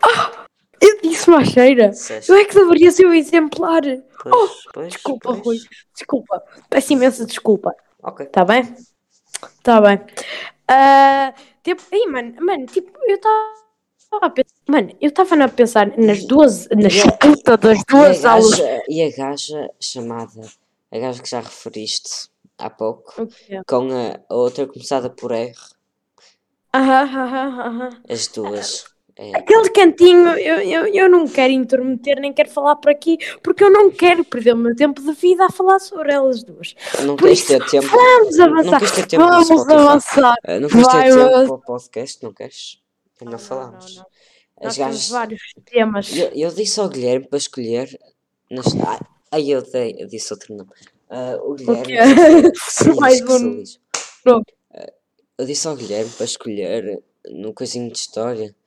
Ah! 0.00 0.44
Eu 0.80 1.00
disse 1.02 1.28
uma 1.28 1.44
cheira. 1.44 1.88
Disseste. 1.88 2.30
Eu 2.30 2.36
é 2.38 2.44
que 2.44 2.54
deveria 2.54 2.92
ser 2.92 3.06
o 3.06 3.12
exemplar. 3.12 3.82
Pois, 4.22 4.52
pois, 4.72 4.92
Desculpa, 4.92 5.30
pois. 5.34 5.44
Rui. 5.44 5.56
Desculpa. 5.92 6.42
Peço 6.70 6.92
imensa 6.92 7.26
desculpa. 7.26 7.74
Ok. 8.02 8.20
Tá 8.32 8.44
bem? 8.44 8.62
Tá 9.62 9.80
bem. 9.80 10.00
Ah, 10.68 11.34
tipo, 11.64 11.82
aí, 11.92 12.06
mano, 12.08 12.34
mano, 12.44 12.66
tipo, 12.66 12.92
eu 13.06 13.16
estava 13.16 14.26
a 14.26 14.30
pensar. 14.30 14.54
Mano, 14.68 14.90
eu 15.00 15.08
estava 15.10 15.44
a 15.44 15.48
pensar 15.48 15.98
nas 15.98 16.24
duas. 16.24 16.68
Na 16.70 16.88
E 16.94 16.96
a- 17.06 17.06
disputa 17.08 17.56
das 17.56 17.84
E 18.04 18.04
duas 18.04 18.24
aulas. 18.24 18.60
e 18.94 18.96
a 19.08 19.10
gaja 19.20 19.60
chamada, 19.90 20.42
a 20.94 20.98
gaja 21.02 21.22
que 21.22 21.30
já 21.34 21.40
referiste 21.40 22.10
há 22.58 22.70
pouco, 22.70 23.12
O 23.20 23.26
quê? 23.26 23.58
com 23.70 23.84
a, 23.92 24.06
a 24.30 24.34
outra 24.44 24.66
começada 24.72 25.08
por 25.10 25.30
R, 25.32 25.54
Aham, 26.78 27.08
aham, 27.22 27.60
aham. 27.68 27.92
as 28.14 28.26
duas. 28.34 28.70
É, 29.18 29.36
Aquele 29.36 29.68
cantinho, 29.70 30.28
eu, 30.38 30.60
eu, 30.60 30.86
eu 30.94 31.08
não 31.08 31.26
quero 31.26 31.52
intermeter, 31.52 32.20
nem 32.20 32.32
quero 32.32 32.48
falar 32.50 32.76
por 32.76 32.88
aqui, 32.90 33.18
porque 33.42 33.64
eu 33.64 33.70
não 33.70 33.90
quero 33.90 34.24
perder 34.24 34.54
o 34.54 34.56
meu 34.56 34.76
tempo 34.76 35.02
de 35.02 35.12
vida 35.12 35.44
a 35.46 35.50
falar 35.50 35.80
sobre 35.80 36.12
elas 36.12 36.44
duas. 36.44 36.76
não 37.04 37.16
Por 37.16 37.24
queres 37.24 37.44
ter 37.44 37.64
tempo. 37.66 37.88
Vamos 37.88 38.36
não 38.36 38.44
avançar. 38.46 39.08
tempo 39.08 39.24
Vamos 39.24 39.68
avançar. 39.68 40.36
Ah, 40.44 40.60
Não 40.60 40.68
queres 40.68 40.86
ter 40.86 41.02
tempo 41.02 41.30
para 41.30 41.52
o 41.52 41.58
podcast, 41.58 42.22
não 42.22 42.32
queres? 42.32 42.80
Não, 43.20 43.32
Não, 43.32 43.38
falamos. 43.40 43.96
não, 43.96 44.02
não. 44.02 44.06
As 44.60 44.76
Nós 44.76 44.76
temos 44.76 45.08
vários 45.08 45.42
temas. 45.64 46.16
Eu, 46.16 46.28
eu 46.34 46.50
disse 46.50 46.78
ao 46.78 46.88
Guilherme 46.88 47.26
para 47.28 47.38
escolher. 47.38 47.98
Nas... 48.50 48.66
Ai, 48.86 48.98
ai, 49.32 49.48
eu, 49.48 49.62
dei, 49.62 49.96
eu 49.98 50.06
disse 50.06 50.32
outro 50.32 50.54
nome. 50.54 50.70
Ah, 51.10 51.36
o 51.42 51.54
Guilherme. 51.54 52.52
se 52.54 52.84
lixe, 52.84 52.94
Mais 53.00 53.20
um. 53.22 53.62
Ah, 54.72 54.92
eu 55.38 55.44
disse 55.44 55.66
ao 55.66 55.74
Guilherme 55.74 56.10
para 56.10 56.24
escolher 56.24 57.02
no 57.30 57.52
coisinho 57.52 57.90
de 57.90 57.98
história 57.98 58.54
ah, 58.54 58.57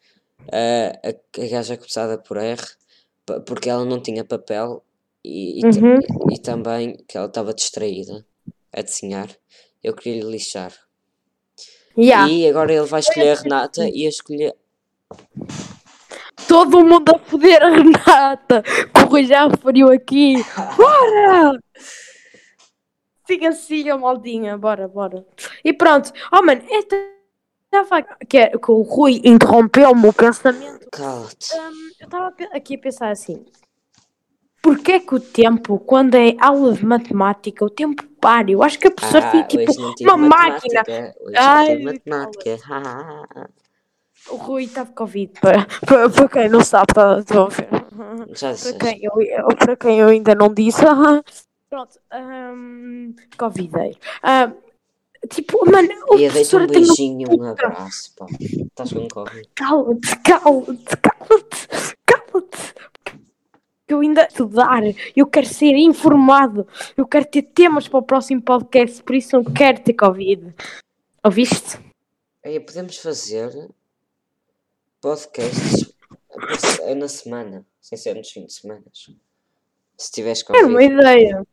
a, 0.51 1.10
a 1.41 1.48
gaja 1.48 1.77
começada 1.77 2.17
por 2.17 2.38
R, 2.38 2.62
porque 3.45 3.69
ela 3.69 3.86
não 3.86 4.01
tinha 4.01 4.24
papel 4.24 4.83
e, 5.24 5.60
e, 5.60 5.65
Uhum. 5.65 6.00
e 6.31 6.39
também 6.39 6.98
que 7.07 7.17
ela 7.17 7.27
estava 7.27 7.53
distraída 7.53 8.25
a 8.74 8.81
desenhar. 8.81 9.27
Eu 9.83 9.93
queria 9.93 10.24
lhe 10.24 10.31
lixar. 10.31 10.74
Yeah. 11.98 12.31
E 12.31 12.48
agora 12.48 12.74
ele 12.74 12.86
vai 12.86 13.01
escolher 13.01 13.38
a 13.38 13.41
Renata 13.41 13.88
e 13.89 14.05
a 14.05 14.10
escolher. 14.10 14.55
Todo 16.48 16.86
mundo 16.86 17.15
a 17.15 17.19
foder 17.19 17.62
a 17.63 17.69
Renata, 17.69 18.63
Rui 19.10 19.25
já 19.25 19.48
referiu 19.48 19.91
aqui. 19.91 20.36
Bora! 20.77 21.60
Siga, 23.27 23.51
siga, 23.53 23.98
maldinha, 23.98 24.57
bora, 24.57 24.88
bora. 24.88 25.25
E 25.63 25.71
pronto. 25.74 26.12
Oh, 26.31 26.41
mano, 26.41 26.63
esta. 26.69 26.95
Estava 27.73 28.01
que, 28.27 28.37
é- 28.37 28.49
que 28.57 28.71
o 28.71 28.81
Rui 28.81 29.21
interrompeu-me 29.23 30.07
o 30.07 30.13
pensamento. 30.13 30.87
Hum, 30.99 31.91
eu 31.99 32.05
estava 32.05 32.33
aqui 32.51 32.75
a 32.75 32.79
pensar 32.79 33.11
assim. 33.11 33.45
Porquê 34.61 34.99
que 34.99 35.15
o 35.15 35.19
tempo, 35.19 35.79
quando 35.79 36.15
é 36.15 36.35
aula 36.39 36.73
de 36.73 36.85
matemática, 36.85 37.65
o 37.65 37.69
tempo 37.69 38.03
para? 38.19 38.51
Eu 38.51 38.61
acho 38.61 38.77
que 38.77 38.87
a 38.87 38.91
professora 38.91 39.25
Ah, 39.25 39.31
tem 39.31 39.43
tipo 39.65 39.71
uma 40.01 40.17
máquina. 40.17 40.83
Hoje 41.21 41.37
Ai, 41.37 41.77
matemática. 41.79 42.57
O 44.29 44.35
Rui 44.35 44.65
está 44.65 44.83
de 44.83 44.91
Covid, 44.91 45.39
para, 45.39 45.65
para, 45.83 46.09
para 46.09 46.29
quem 46.29 46.49
não 46.49 46.63
sabe, 46.63 46.93
ver. 47.49 47.69
Já 48.35 48.47
Para 48.49 48.53
disseste. 48.53 48.77
quem, 48.77 49.03
eu, 49.03 49.47
para 49.57 49.75
quem 49.75 49.99
eu 49.99 50.09
ainda 50.09 50.35
não 50.35 50.53
disse. 50.53 50.81
Pronto. 51.69 51.99
Um, 52.13 53.15
Covideiro. 53.37 53.97
Ah, 54.21 54.51
tipo, 55.29 55.69
mano, 55.69 55.89
a 56.11 56.15
E 56.17 56.23
eu 56.25 56.31
dei-te 56.31 56.55
um 56.55 56.67
tem 56.67 56.81
um... 56.83 56.85
beijinho 56.87 57.27
um 57.39 57.43
abraço, 57.43 58.13
pá. 58.15 58.25
Estás 58.39 58.93
com 58.93 59.07
Covid. 59.07 59.47
Cala-te, 59.55 60.17
cala-te, 60.19 60.97
cala-te, 60.97 61.95
cala-te. 62.05 62.73
Eu 63.87 63.99
ainda 63.99 64.25
estudar, 64.25 64.81
eu 65.15 65.27
quero 65.27 65.47
ser 65.47 65.75
informado, 65.75 66.65
eu 66.95 67.05
quero 67.05 67.25
ter 67.25 67.41
temas 67.41 67.87
para 67.89 67.99
o 67.99 68.03
próximo 68.03 68.41
podcast, 68.41 69.03
por 69.03 69.15
isso 69.15 69.35
não 69.35 69.43
quero 69.43 69.81
ter 69.81 69.93
Covid. 69.93 70.55
Ouviste? 71.23 71.77
Aí 72.43 72.59
podemos 72.59 72.97
fazer 72.97 73.69
podcasts 75.01 75.93
é 76.83 76.95
na 76.95 77.07
semana, 77.07 77.65
sem 77.81 77.97
ser 77.97 78.15
nos 78.15 78.31
fins 78.31 78.47
de 78.47 78.53
semana. 78.53 78.83
Se 79.97 80.11
tiveres 80.11 80.43
É 80.49 80.65
uma 80.65 80.79
Covid. 80.79 80.93
ideia. 80.93 81.47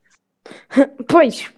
Pois, 1.09 1.50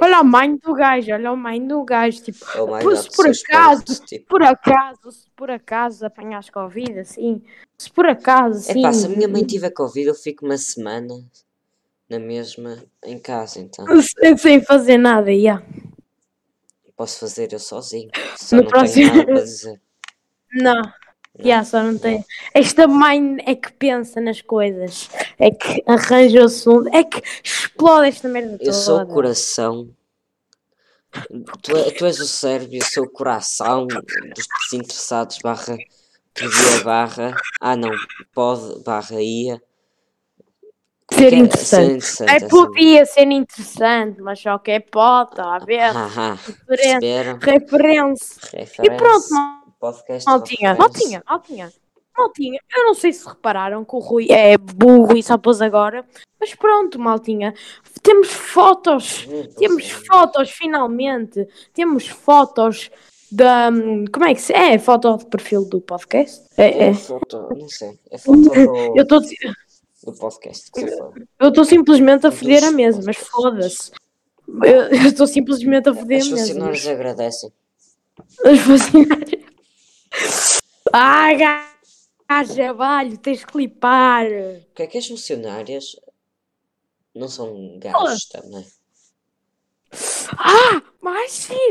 olha 0.00 0.18
a 0.18 0.24
mãe 0.24 0.56
do 0.56 0.74
gajo, 0.74 1.12
olha 1.12 1.30
a 1.30 1.36
mãe 1.36 1.66
do 1.66 1.82
gajo, 1.84 2.22
tipo, 2.22 2.44
Pois, 2.44 2.68
lá 2.70 2.78
de 2.80 3.16
por 3.16 3.26
acaso, 3.26 3.84
postos, 3.84 4.00
tipo. 4.00 4.26
por 4.26 4.42
acaso, 4.42 5.12
se 5.12 5.30
por 5.36 5.50
acaso 5.50 6.06
apanhas 6.06 6.50
Covid, 6.50 6.98
assim, 7.00 7.42
se 7.78 7.90
por 7.90 8.06
acaso, 8.06 8.58
assim... 8.58 8.80
Epá, 8.80 8.92
se 8.92 9.06
a 9.06 9.08
minha 9.08 9.28
mãe 9.28 9.44
tiver 9.44 9.70
Covid, 9.70 10.08
eu 10.08 10.14
fico 10.14 10.44
uma 10.44 10.56
semana 10.58 11.14
na 12.08 12.18
mesma 12.18 12.82
em 13.04 13.18
casa, 13.18 13.58
então. 13.60 13.86
sem, 14.36 14.60
fazer 14.62 14.98
nada, 14.98 15.32
yeah. 15.32 15.64
Posso 16.96 17.18
fazer 17.20 17.52
eu 17.52 17.58
sozinho. 17.58 18.10
Só 18.36 18.56
No 18.56 18.62
não 18.62 18.68
próximo- 18.70 18.94
tenho 19.10 19.16
nada 19.16 19.24
para 19.32 19.42
dizer. 19.42 19.80
Não, 20.54 20.82
yeah, 21.38 21.64
só 21.64 21.82
não 21.82 21.98
tem... 21.98 22.24
Esta 22.52 22.86
mãe 22.86 23.38
é 23.46 23.54
que 23.54 23.72
pensa 23.72 24.20
nas 24.20 24.40
coisas, 24.40 25.08
é 25.38 25.50
que 25.50 25.82
arranja 25.86 26.42
o 26.42 26.44
assunto, 26.44 26.88
é 26.94 27.02
que 27.04 27.22
explode 27.42 28.08
esta 28.08 28.28
merda 28.28 28.58
toda. 28.58 28.64
Eu 28.64 28.72
sou 28.72 29.00
o 29.00 29.06
coração. 29.06 29.88
Tu, 31.62 31.76
é- 31.76 31.90
tu 31.92 32.06
és 32.06 32.18
o 32.18 32.26
cérebro, 32.26 32.76
eu 32.76 32.84
sou 32.84 33.04
o 33.04 33.10
coração 33.10 33.86
dos 33.86 34.46
desinteressados 34.70 35.38
barra 35.38 35.76
podia 36.34 36.82
barra. 36.82 37.36
Ah 37.60 37.76
não, 37.76 37.90
pode 38.34 38.82
barra 38.82 39.22
ia. 39.22 39.62
Ser 41.12 41.32
é 41.32 41.36
é? 41.36 41.38
interessante. 41.38 42.00
Ser 42.00 42.24
interessante. 42.24 42.30
É, 42.30 42.36
assim. 42.36 42.48
podia 42.48 43.06
ser 43.06 43.30
interessante, 43.30 44.20
mas 44.20 44.40
só 44.40 44.58
que 44.58 44.72
é 44.72 44.80
pode, 44.80 45.30
está 45.30 45.54
a 45.54 45.58
ver? 45.58 45.80
Ah, 45.80 46.10
ah, 46.16 46.38
Referência. 46.68 47.38
Referência. 47.40 48.82
E 48.82 48.90
pronto, 48.90 49.63
podcast. 49.92 50.26
Maltinha, 50.26 50.74
maltinha, 50.74 51.22
maltinha. 51.28 51.72
Maltinha, 52.16 52.60
eu 52.76 52.84
não 52.84 52.94
sei 52.94 53.12
se 53.12 53.26
repararam 53.26 53.84
que 53.84 53.96
o 53.96 53.98
Rui 53.98 54.28
é 54.30 54.56
burro 54.56 55.16
e 55.16 55.22
só 55.22 55.36
pôs 55.36 55.60
agora, 55.60 56.04
mas 56.38 56.54
pronto, 56.54 56.96
maltinha. 56.98 57.52
Temos 58.02 58.28
fotos, 58.28 59.26
Hum, 59.28 59.42
temos 59.58 59.90
fotos 59.90 60.50
finalmente. 60.50 61.46
Temos 61.72 62.06
fotos 62.06 62.88
da. 63.32 63.68
Como 64.12 64.24
é 64.26 64.32
que 64.34 64.40
se. 64.40 64.52
É 64.52 64.78
foto 64.78 65.16
de 65.16 65.26
perfil 65.26 65.64
do 65.68 65.80
podcast? 65.80 66.40
É, 66.56 66.84
É 66.84 66.88
é. 66.90 66.94
foto, 66.94 67.48
não 67.50 67.68
sei. 67.68 67.98
É 68.10 68.16
foto 68.16 68.38
do, 68.42 68.52
Eu 68.96 69.02
estou 69.02 69.20
do 69.20 70.12
podcast. 70.18 70.70
Eu 71.40 71.48
estou 71.48 71.64
simplesmente 71.66 72.26
a 72.28 72.30
foder 72.30 72.62
a 72.64 72.70
mesa, 72.70 73.02
mas 73.04 73.16
foda-se. 73.16 73.90
Eu 74.46 75.08
estou 75.08 75.26
simplesmente 75.26 75.88
a 75.88 75.94
foder 75.94 76.20
Os 76.20 76.28
a 76.28 76.30
mesa. 76.30 76.46
funcionários 76.46 76.86
agradecem. 76.86 77.50
Os 78.46 78.60
funcionários. 78.60 79.23
Ah, 80.96 81.30
gaja, 82.28 82.72
valho, 82.72 83.18
tens 83.18 83.40
de 83.40 83.46
clipar. 83.46 84.26
Porque 84.68 84.82
é 84.82 84.86
que 84.90 84.98
as 84.98 85.06
funcionárias 85.12 85.86
não 87.14 87.28
são 87.28 87.78
gajos 87.78 88.26
também? 88.28 88.64
Ah, 90.38 90.82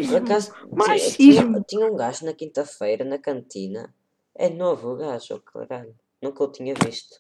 Por 0.08 0.15
machismo. 0.15 0.22
acaso, 0.22 0.50
ti- 0.84 1.01
Machismo. 1.01 1.24
tinha, 1.24 1.62
tinha 1.70 1.86
um 1.92 1.96
gajo 2.01 2.25
na 2.25 2.34
quinta-feira 2.34 3.03
na 3.06 3.18
cantina. 3.27 3.94
É 4.36 4.48
novo 4.50 4.94
o 4.94 4.96
gajo, 5.03 5.36
oh, 5.36 5.42
caralho. 5.42 5.96
Nunca 6.22 6.44
o 6.44 6.51
tinha 6.56 6.74
visto. 6.86 7.15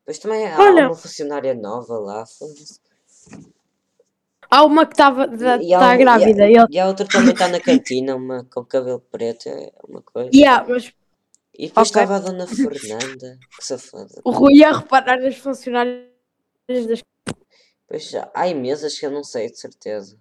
Depois 0.00 0.18
também 0.20 0.46
há 0.48 0.62
Olha. 0.62 0.84
uma 0.84 0.96
funcionária 0.96 1.54
nova 1.54 1.98
lá. 1.98 2.24
Há 4.50 4.64
uma 4.64 4.84
que 4.86 4.92
estava 4.94 5.26
E 5.64 5.74
há 5.74 5.80
tá 5.80 5.96
grávida. 5.96 6.50
E 6.50 6.54
E 6.54 6.56
a, 6.62 6.64
e 6.72 6.78
a 6.78 6.86
outra 6.90 7.06
também 7.06 7.34
está 7.34 7.46
na 7.48 7.60
cantina, 7.60 8.16
uma 8.16 8.44
com 8.52 8.64
cabelo 8.64 9.00
preto, 9.12 9.48
é 9.48 9.70
uma 9.86 10.00
coisa. 10.02 10.32
yeah, 10.34 10.64
mas 10.68 10.92
E 11.58 11.66
depois 11.66 11.90
Ok. 11.90 12.00
estava 12.02 12.16
a 12.16 12.20
dona 12.20 12.46
Fernanda, 12.46 13.36
que 13.56 13.64
safada. 13.66 14.20
o 14.24 14.30
Rui 14.30 14.54
ia 14.54 14.70
reparar 14.72 15.20
nas 15.20 15.36
funcionárias 15.36 16.06
das. 16.68 17.02
Pois 17.88 18.08
já, 18.10 18.30
há 18.32 18.46
imensas 18.46 18.96
que 18.98 19.04
eu 19.06 19.10
não 19.10 19.24
sei 19.24 19.50
de 19.50 19.58
certeza. 19.58 20.16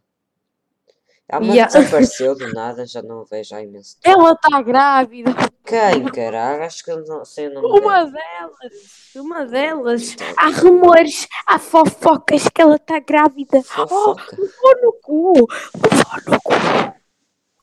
Há 1.30 1.40
uma 1.40 1.54
Yeah. 1.54 1.70
que 1.72 1.78
desapareceu 1.80 2.36
do 2.38 2.54
nada, 2.54 2.86
já 2.88 3.02
não 3.04 3.20
a 3.20 3.24
vejo 3.26 3.54
há 3.54 3.62
imenso 3.62 3.98
tempo. 4.02 4.18
Ela 4.20 4.32
está 4.32 4.62
grávida. 4.62 5.32
Quem, 5.66 6.06
caralho? 6.06 6.64
Acho 6.64 6.84
que 6.86 6.90
eu 6.92 7.04
não 7.04 7.26
sei 7.26 7.50
o 7.50 7.54
nome 7.54 7.68
Uma 7.82 8.06
dela. 8.06 8.12
delas. 8.12 9.12
Uma 9.16 9.46
delas. 9.46 10.16
Há 10.38 10.48
rumores, 10.62 11.28
há 11.46 11.60
fofocas 11.60 12.44
que 12.48 12.62
ela 12.62 12.78
está 12.78 13.00
grávida. 13.00 13.62
Fofoca. 13.62 14.38
Oh, 14.38 14.42
levou 14.42 14.82
no 14.82 14.94
cu. 15.04 15.34
Levou 15.76 16.34
no 16.34 16.42
cu. 16.42 16.97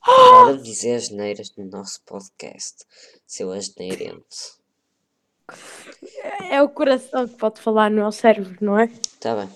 Para 0.04 0.56
de 0.56 0.62
dizer 0.62 0.96
asneiras 0.96 1.54
no 1.56 1.64
nosso 1.64 2.02
podcast, 2.04 2.84
seu 3.26 3.50
asneirente. 3.52 4.58
É 6.50 6.62
o 6.62 6.68
coração 6.68 7.26
que 7.26 7.36
pode 7.36 7.60
falar, 7.60 7.90
não 7.90 8.04
é 8.04 8.08
o 8.08 8.12
cérebro, 8.12 8.56
não 8.60 8.78
é? 8.78 8.88
Tá 9.20 9.34
bem. 9.34 9.48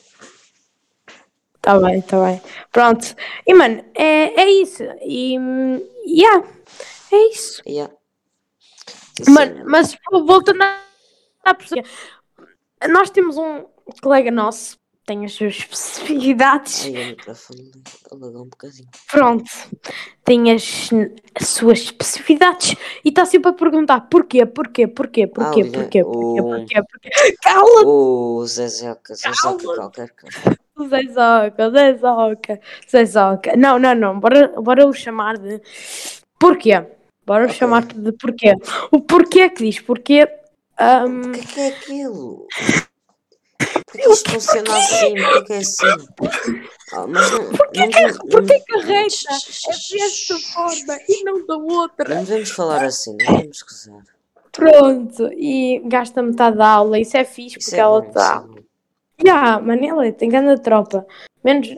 Tá 1.61 1.79
bem, 1.79 2.01
tá 2.01 2.25
bem. 2.25 2.41
Pronto. 2.73 3.15
E, 3.47 3.53
mano, 3.53 3.85
é, 3.95 4.41
é 4.41 4.51
isso. 4.51 4.83
E, 5.03 5.37
yeah, 6.07 6.49
é 7.13 7.29
isso. 7.29 7.63
Yeah. 7.67 7.93
Sim, 9.23 9.33
Mano, 9.33 9.65
mas 9.67 9.97
voltando 10.11 10.63
à 11.45 11.55
pessoa. 11.55 11.83
Nós 12.89 13.11
temos 13.11 13.37
um 13.37 13.67
colega 14.01 14.31
nosso 14.31 14.79
tem 15.09 15.25
as 15.25 15.33
suas 15.33 15.55
especificidades. 15.59 16.85
Ai, 16.85 16.91
o 16.91 17.07
microfone 17.09 17.73
alagou 18.13 18.43
um 18.43 18.49
bocadinho. 18.49 18.89
Pronto. 19.11 19.51
Tem 20.25 20.53
as, 20.53 20.91
as 21.35 21.49
suas 21.49 21.79
especificidades 21.81 22.77
e 23.05 23.09
está 23.09 23.25
sempre 23.25 23.51
a 23.51 23.53
perguntar 23.55 24.03
porquê, 24.03 24.45
porquê, 24.45 24.87
porquê, 24.87 25.27
porquê, 25.27 25.63
olha, 25.63 25.73
porquê, 25.73 26.05
porquê, 26.05 26.41
o- 26.41 26.45
porquê, 26.45 26.83
porquê. 26.83 27.11
Cala-te, 27.43 27.87
O 27.87 28.45
Zezeca, 28.47 29.15
Zezeca 29.15 29.37
Calma. 29.43 29.75
qualquer 29.75 30.11
coisa. 30.11 30.59
Zé 30.91 31.03
Zoca, 31.13 31.71
Zé 31.71 31.95
Zoca, 31.99 32.61
Zé 32.89 33.05
Zoca. 33.07 33.57
Não, 33.57 33.79
não, 33.81 33.95
não. 33.95 34.21
Bora, 34.21 34.49
bora 34.61 34.87
o 34.87 34.93
chamar 34.93 35.37
de 35.39 35.61
porquê. 36.39 36.87
Bora 37.27 37.45
o 37.45 37.47
Ok. 37.47 37.57
chamar 37.59 37.85
de 37.87 38.13
porquê. 38.13 38.55
O 38.93 39.01
porquê 39.01 39.49
que 39.51 39.65
diz 39.65 39.81
porquê. 39.81 40.29
hum, 40.81 41.23
O 41.23 41.33
que 41.33 41.41
é 41.41 41.43
que 41.43 41.61
é 41.61 41.69
aquilo? 41.69 42.47
Porque 43.91 44.09
isto 44.11 44.31
funciona 44.31 44.77
assim? 44.77 45.15
Porque 45.15 45.43
que 45.45 45.53
é 45.55 45.57
assim? 45.59 45.87
Ah, 46.93 47.07
mas 47.07 47.31
não, 47.31 47.39
não, 47.39 47.51
que, 47.53 47.79
não- 47.79 48.47
que 48.47 48.75
a 48.77 48.81
reita 48.83 49.33
é 49.33 49.97
desta 49.97 50.39
forma 50.39 50.99
e 51.09 51.25
não 51.25 51.47
da 51.47 51.57
outra? 51.57 52.15
Não 52.15 52.25
devemos 52.25 52.51
falar 52.51 52.85
assim, 52.85 53.17
não 53.19 53.35
devemos 53.37 53.63
gozar. 53.63 54.03
Pronto, 54.53 55.31
e 55.33 55.81
gasta 55.87 56.23
metade 56.23 56.57
da 56.57 56.69
aula. 56.69 56.99
Isso 56.99 57.17
é 57.17 57.25
fixe 57.25 57.59
Isso 57.59 57.69
porque 57.71 57.81
é 57.81 57.85
ela 57.85 58.07
está. 58.07 58.45
Já, 59.25 59.61
Manela, 59.61 60.11
tem 60.13 60.29
grande 60.29 60.61
tropa. 60.63 61.07
Menos. 61.45 61.69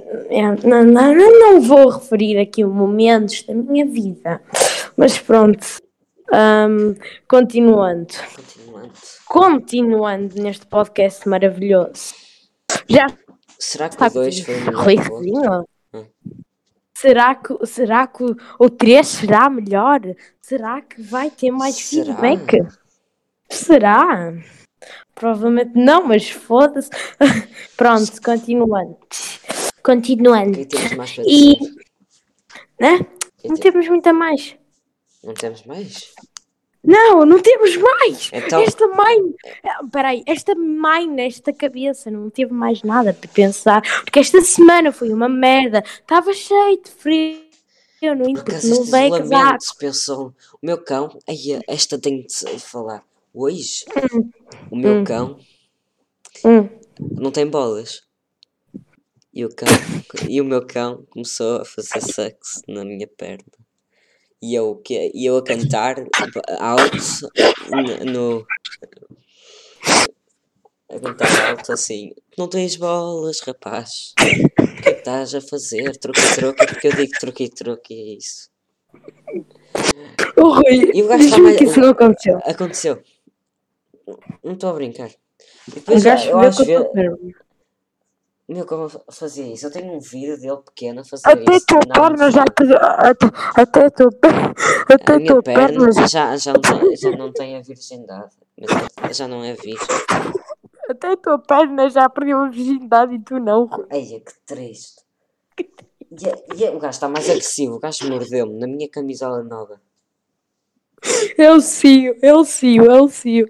não, 0.65 0.85
não, 0.85 1.15
não, 1.15 1.39
não 1.39 1.61
vou 1.61 1.89
referir 1.91 2.39
aqui 2.39 2.65
momentos 2.65 3.43
da 3.43 3.55
minha 3.55 3.87
vida. 3.87 4.41
Mas 4.97 5.19
pronto. 5.19 5.67
Hum, 6.33 6.95
continuando. 7.29 8.07
Continuando. 8.37 8.93
Continuando 9.27 10.43
neste 10.43 10.67
podcast 10.67 11.29
maravilhoso. 11.29 12.15
Já 12.89 13.07
Será 13.59 13.89
que 13.89 13.97
o 13.97 13.99
sabe 13.99 14.15
2 14.15 14.41
foi 14.41 14.55
melhor 14.57 14.75
Rui 14.85 14.97
que? 14.97 15.65
Hum. 15.95 16.07
Será 16.97 17.35
que, 17.35 17.67
será 17.67 18.07
que 18.07 18.23
o- 18.25 18.37
o 18.59 18.71
3 18.71 19.07
será 19.07 19.51
melhor? 19.51 20.01
Será 20.41 20.81
que 20.81 21.03
vai 21.03 21.31
ter 21.31 21.51
mais 21.51 21.75
Será? 21.77 22.05
feedback? 22.17 22.59
Será? 23.51 24.33
Provavelmente 25.15 25.73
não, 25.75 26.05
mas 26.07 26.31
foda-se. 26.31 26.91
Pronto, 27.77 28.13
continuando. 28.25 28.97
Continuando. 29.83 30.59
E- 30.61 30.65
dizer? 30.67 31.59
Né? 32.79 33.01
Não 33.45 33.57
temos 33.57 33.89
muita 33.89 34.13
mais. 34.13 34.57
Não 35.23 35.35
temos 35.35 35.63
mais? 35.65 36.13
Não, 36.83 37.27
não 37.27 37.41
temos 37.43 37.77
mais! 37.77 38.31
Então- 38.33 38.63
Esta 38.63 38.87
mãe. 38.89 39.35
Peraí, 39.93 40.23
esta 40.27 40.55
mãe 40.55 41.07
nesta 41.07 41.53
cabeça 41.53 42.11
não 42.11 42.31
teve 42.31 42.53
mais 42.55 42.83
nada 42.83 43.13
para 43.13 43.29
pensar. 43.29 43.83
Porque 44.03 44.19
esta 44.19 44.41
semana 44.41 44.91
foi 44.91 45.13
uma 45.13 45.29
merda. 45.29 45.85
Estava 45.87 46.33
cheio 46.33 46.81
de 46.83 46.91
frio. 46.91 47.51
Eu 48.01 48.17
não, 48.17 48.33
usei 48.33 49.11
casaco. 49.11 49.77
pensou, 49.79 50.35
o 50.63 50.67
meu 50.67 50.83
cão, 50.83 51.19
ai, 51.29 51.61
esta 51.69 51.99
tenho 51.99 52.27
de 52.27 52.59
falar. 52.59 53.05
Hoje, 53.35 53.85
o 54.71 54.75
meu 54.77 54.95
Hum. 55.01 55.05
cão 55.05 55.39
Hum. 56.43 56.67
não 56.99 57.31
tem 57.31 57.47
bolas. 57.47 58.03
E 59.35 59.45
o 59.45 59.55
cão, 59.55 59.69
e 60.27 60.41
o 60.41 60.45
meu 60.47 60.67
cão 60.67 61.05
começou 61.11 61.61
a 61.61 61.65
fazer 61.67 62.01
sexo 62.01 62.63
na 62.67 62.85
minha 62.87 63.07
perna. 63.07 63.45
E 64.43 64.55
eu, 64.55 64.77
que- 64.77 65.11
e 65.15 65.27
eu 65.27 65.37
a 65.37 65.45
cantar 65.45 65.97
alto 66.59 66.97
no. 68.07 68.47
A 70.89 70.99
cantar 70.99 71.51
alto 71.51 71.73
assim. 71.73 72.13
Não 72.39 72.49
tens 72.49 72.75
bolas, 72.77 73.41
rapaz. 73.41 74.13
O 74.19 74.83
que 74.83 74.89
é 74.89 74.93
que 74.95 74.99
estás 75.01 75.35
a 75.35 75.41
fazer? 75.41 75.97
Truque-truque, 75.99 76.67
porque 76.67 76.89
eu 76.89 76.93
digo 76.93 77.13
truque-truque 77.21 77.95
e 77.95 78.01
é 78.15 78.17
isso. 78.17 78.51
O 80.37 80.49
Rui, 80.55 80.91
E 80.95 81.03
o 81.03 81.07
gajo 81.09 81.43
mais- 81.43 81.57
que 81.59 81.65
isso 81.65 81.81
não 81.81 81.91
aconteceu. 81.91 82.39
Aconteceu. 82.45 83.03
Não 84.43 84.55
estou 84.55 84.71
a 84.71 84.73
brincar. 84.73 85.11
E 85.11 85.71
O 85.71 85.75
depois 85.75 86.03
gajo 86.03 86.31
eu 86.31 86.39
às 86.41 86.57
que 86.57 86.63
eu 86.63 86.67
vezes. 86.67 86.87
estou 86.87 86.99
a 86.99 87.17
ver. 87.17 87.35
Meu, 88.51 88.67
como 88.67 88.89
fazia 89.13 89.47
isso? 89.47 89.67
Eu 89.67 89.71
tenho 89.71 89.93
um 89.95 90.01
vídeo 90.01 90.37
dele 90.37 90.57
pequeno 90.57 91.03
a 91.03 91.05
fazer 91.05 91.29
Até 91.29 91.55
isso. 91.55 91.67
tua 91.67 91.79
perna 91.81 92.31
já. 92.33 92.43
Até, 92.43 93.27
até 93.55 93.91
tua 93.91 94.11
perna. 94.11 94.55
A 94.91 94.95
Até 94.95 95.17
minha 95.19 95.33
tua 95.35 95.43
perna 95.45 95.69
perna 95.69 96.09
já. 96.09 96.37
já, 96.37 96.53
não, 96.55 96.97
já 96.97 97.11
não 97.17 97.33
tem 97.33 97.57
a 97.57 97.61
virgindade. 97.63 98.33
Mas 99.01 99.17
já 99.17 99.29
não 99.29 99.45
é 99.45 99.55
virgem. 99.55 99.87
Até 100.89 101.15
tua 101.15 101.39
perna 101.39 101.89
já 101.89 102.09
perdeu 102.09 102.39
a 102.39 102.49
virgindade 102.49 103.15
e 103.15 103.21
tu 103.21 103.39
não. 103.39 103.71
Ai, 103.89 104.03
que 104.03 104.33
triste. 104.45 105.01
E, 105.57 106.27
é- 106.29 106.45
e 106.57 106.65
é- 106.65 106.71
o 106.73 106.81
gajo 106.81 106.91
está 106.91 107.09
mais 107.09 107.31
agressivo. 107.31 107.77
O 107.77 107.79
gajo 107.79 108.09
mordeu-me 108.11 108.59
na 108.59 108.67
minha 108.67 108.89
camisola 108.89 109.45
nova. 109.45 109.81
Eu 111.39 111.61
cio, 111.61 112.17
eu 112.21 112.45
cio, 112.45 112.85
eu 112.85 113.09
cio. 113.09 113.49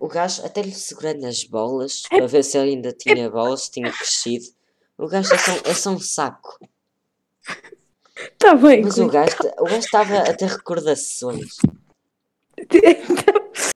O 0.00 0.08
gajo 0.08 0.44
até 0.44 0.62
lhe 0.62 0.72
segurei 0.74 1.14
nas 1.14 1.44
bolas 1.44 2.02
para 2.08 2.26
ver 2.26 2.42
se 2.42 2.56
ele 2.58 2.70
ainda 2.70 2.90
tinha 2.92 3.28
bolas, 3.30 3.64
se 3.64 3.70
tinha 3.70 3.92
crescido. 3.92 4.46
O 4.96 5.06
gajo 5.06 5.32
é 5.34 5.38
só, 5.38 5.52
é 5.70 5.74
só 5.74 5.90
um 5.90 6.00
saco. 6.00 6.58
Tá 8.38 8.54
bem, 8.54 8.82
Mas 8.82 8.96
o 8.98 9.06
gajo 9.08 9.36
o 9.58 9.64
gajo 9.64 9.78
estava 9.78 10.18
a 10.18 10.34
ter 10.34 10.46
recordações. 10.46 11.56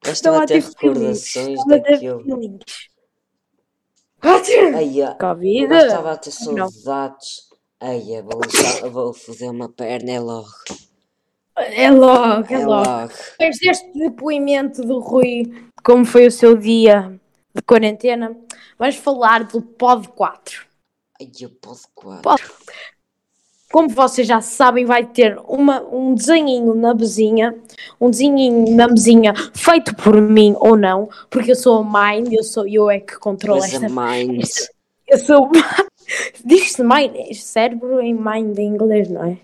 Estava 0.03 0.43
a 0.43 0.45
ter 0.47 0.61
recordações 0.63 1.59
daquilo. 1.67 2.23
feelings. 2.23 2.63
Ai, 4.75 5.01
a- 5.03 5.11
o 5.11 5.17
Covid? 5.17 5.67
gajo 5.67 5.85
estava 5.87 6.11
a 6.11 6.17
ter 6.17 6.31
saudades. 6.31 7.49
Ai, 7.79 8.03
eu 8.17 8.23
vou, 8.23 8.91
vou 8.91 9.13
foder 9.13 9.51
uma 9.51 9.69
perna 9.69 10.11
é 10.11 10.19
logo. 10.19 10.47
É 11.57 11.89
logo, 11.89 12.53
é, 12.53 12.57
É 12.57 12.65
logo. 12.65 12.89
logo. 12.89 13.13
Depois 13.39 13.57
deste 13.59 13.93
depoimento 13.97 14.81
do 14.81 14.99
Rui, 14.99 15.43
como 15.83 16.03
foi 16.05 16.27
o 16.27 16.31
seu 16.31 16.57
dia 16.57 17.17
de 17.53 17.61
quarentena, 17.61 18.35
vamos 18.77 18.95
falar 18.97 19.45
do 19.45 19.61
Pod 19.61 20.07
4. 20.09 20.65
Ai, 21.21 21.31
eu 21.39 21.49
posso 21.49 21.87
quase. 21.95 22.21
Pod. 22.21 22.43
Como 23.71 23.89
vocês 23.89 24.27
já 24.27 24.41
sabem, 24.41 24.85
vai 24.85 25.05
ter 25.05 25.37
uma, 25.47 25.81
um 25.81 26.13
desenhinho 26.13 26.73
na 26.75 26.93
mesinha, 26.93 27.55
um 27.99 28.09
desenhinho 28.09 28.73
na 28.75 28.87
mesinha 28.87 29.33
feito 29.53 29.93
por 29.95 30.21
mim 30.21 30.55
ou 30.59 30.77
não, 30.77 31.09
porque 31.29 31.51
eu 31.51 31.55
sou 31.55 31.79
a 31.79 31.83
mind, 31.83 32.31
eu 32.31 32.43
sou 32.43 32.67
eu 32.67 32.89
é 32.89 32.99
que 32.99 33.17
controlo 33.17 33.59
Mas 33.61 33.73
esta. 33.73 33.89
mind. 33.89 34.43
Eu 35.07 35.17
sou. 35.17 35.49
Diz-se 36.45 36.83
mind, 36.83 37.15
é 37.15 37.33
cérebro 37.33 37.99
em 37.99 38.13
mind 38.13 38.57
em 38.59 38.67
inglês, 38.67 39.09
não? 39.09 39.25
É. 39.25 39.37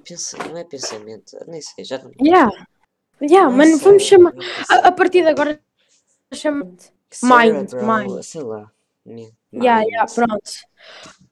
Pensa- 0.04 0.38
Não 0.38 0.58
é 0.58 0.64
pensamento, 0.64 1.38
nem 1.48 1.62
sei, 1.62 1.84
já 1.84 1.98
não. 1.98 2.12
Yeah. 2.22 2.52
Yeah, 3.22 3.50
não 3.50 3.58
mano, 3.58 3.78
sei, 3.78 3.86
vamos 3.86 4.04
chamar. 4.04 4.34
A, 4.70 4.88
a 4.88 4.92
partir 4.92 5.22
de 5.24 5.30
agora 5.30 5.60
chama 6.34 6.66
Mind, 6.66 7.70
Cerebral, 7.70 8.00
mind. 8.08 8.24
Sei 8.24 8.42
lá. 8.42 8.72
Mind. 9.06 9.32
Yeah, 9.54 9.84
yeah, 9.84 10.12
pronto. 10.14 10.52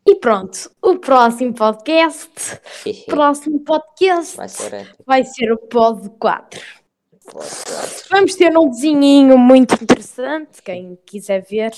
E 0.07 0.15
pronto, 0.15 0.71
o 0.81 0.97
próximo 0.97 1.53
podcast, 1.53 2.59
próximo 3.07 3.59
podcast 3.61 4.37
Vai 4.37 4.49
ser 4.49 4.95
vai 5.05 5.23
ser 5.23 5.51
o 5.51 5.57
Pod 5.57 6.09
4. 6.19 6.61
Pode, 7.31 7.49
claro. 7.65 7.89
Vamos 8.09 8.35
ter 8.35 8.57
um 8.57 8.69
desenhinho 8.69 9.37
muito 9.37 9.75
interessante, 9.75 10.61
quem 10.63 10.97
quiser 11.05 11.43
ver. 11.43 11.73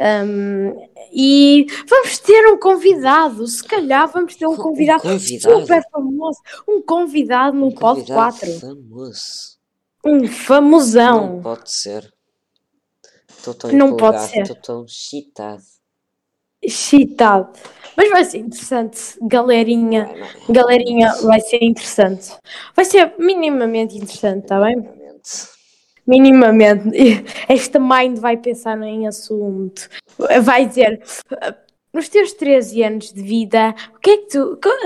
Um, 0.00 0.88
e 1.12 1.66
vamos 1.86 2.18
ter 2.18 2.46
um 2.48 2.58
convidado, 2.58 3.46
se 3.46 3.62
calhar 3.62 4.08
vamos 4.10 4.34
ter 4.34 4.46
um 4.46 4.52
Um 4.52 4.56
convidado, 4.56 5.02
convidado? 5.02 5.60
super 5.60 5.82
famoso, 5.90 6.40
um 6.66 6.80
convidado 6.82 7.56
no 7.56 7.66
Um 7.66 7.72
Pod 7.72 8.00
convidado 8.00 8.36
4, 8.38 8.60
Famoso. 8.60 9.58
um 10.04 10.16
Não 10.22 10.28
famosão. 10.28 11.40
pode 11.42 11.70
ser. 11.70 12.12
Estou 13.28 13.54
tão 13.54 13.72
Não 13.72 13.96
pode 13.96 14.22
ser. 14.22 14.42
estou 14.42 14.56
tão 14.56 14.84
excitado. 14.86 15.62
Excitado. 16.62 17.58
Mas 17.96 18.08
vai 18.10 18.24
ser 18.24 18.38
interessante, 18.38 19.18
galerinha. 19.20 20.06
Vai, 20.06 20.18
não. 20.20 20.54
Galerinha, 20.54 21.12
vai 21.22 21.40
ser 21.40 21.62
interessante. 21.62 22.30
Vai 22.74 22.84
ser 22.84 23.14
minimamente 23.18 23.96
interessante, 23.96 24.44
está 24.44 24.60
bem? 24.60 24.80
Realmente. 24.80 25.51
Minimamente. 26.12 27.24
Esta 27.48 27.80
mind 27.80 28.18
vai 28.18 28.36
pensar 28.36 28.80
em 28.82 29.06
assunto. 29.06 29.88
Vai 30.42 30.66
dizer, 30.66 31.02
nos 31.92 32.08
teus 32.10 32.34
13 32.34 32.82
anos 32.82 33.12
de 33.12 33.22
vida, 33.22 33.74
o 33.94 33.98
que 33.98 34.10
é 34.10 34.16
que 34.18 34.26
tu. 34.28 34.58
Qual, 34.62 34.76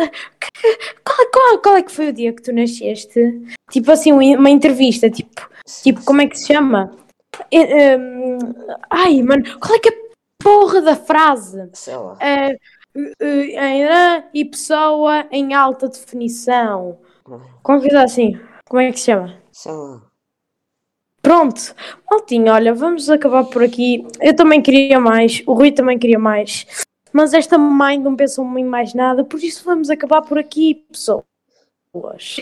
qual, 1.05 1.27
qual- 1.33 1.59
qual 1.59 1.77
é 1.77 1.83
que 1.83 1.91
foi 1.91 2.11
o 2.11 2.13
dia 2.13 2.33
que 2.33 2.43
tu 2.43 2.53
nasceste? 2.53 3.43
Tipo 3.71 3.91
assim, 3.91 4.13
uma 4.13 4.49
entrevista, 4.51 5.11
tipo, 5.11 5.49
tipo 5.83 6.05
como 6.05 6.23
é 6.23 6.29
que 6.29 6.39
se 6.39 6.47
chama? 6.47 6.93
Hum, 7.53 8.39
ai, 8.89 9.21
mano, 9.23 9.43
qual 9.59 9.75
é 9.75 9.79
que 9.81 9.89
é 9.89 9.93
a 9.93 10.45
porra 10.45 10.81
da 10.81 10.95
frase? 10.95 11.69
Sei 11.75 11.97
lá. 11.97 12.17
Eh, 12.21 12.57
e 14.33 14.45
pessoa 14.45 15.27
em 15.33 15.55
alta 15.55 15.89
definição. 15.89 16.99
Qualquer 17.63 17.89
coisa 17.91 18.05
assim. 18.05 18.39
Como 18.69 18.81
é 18.81 18.93
que 18.93 18.99
se 19.01 19.07
chama? 19.07 19.35
Sei 19.53 19.73
lá. 19.73 20.03
Pronto, 21.27 21.75
Maltinho, 22.09 22.53
olha, 22.53 22.73
vamos 22.73 23.11
acabar 23.11 23.43
por 23.43 23.61
aqui. 23.61 24.07
Eu 24.21 24.37
também 24.37 24.63
queria 24.63 25.01
mais, 25.01 25.43
o 25.45 25.55
Rui 25.55 25.73
também 25.73 25.99
queria 25.99 26.21
mais, 26.21 26.65
mas 27.13 27.35
esta 27.35 27.59
mãe 27.59 27.99
não 27.99 28.15
pensou 28.15 28.45
em 28.57 28.65
mais 28.65 28.95
nada, 28.95 29.25
por 29.25 29.43
isso 29.43 29.65
vamos 29.65 29.91
acabar 29.91 30.23
por 30.23 30.39
aqui, 30.39 30.87
pessoas. 30.89 31.25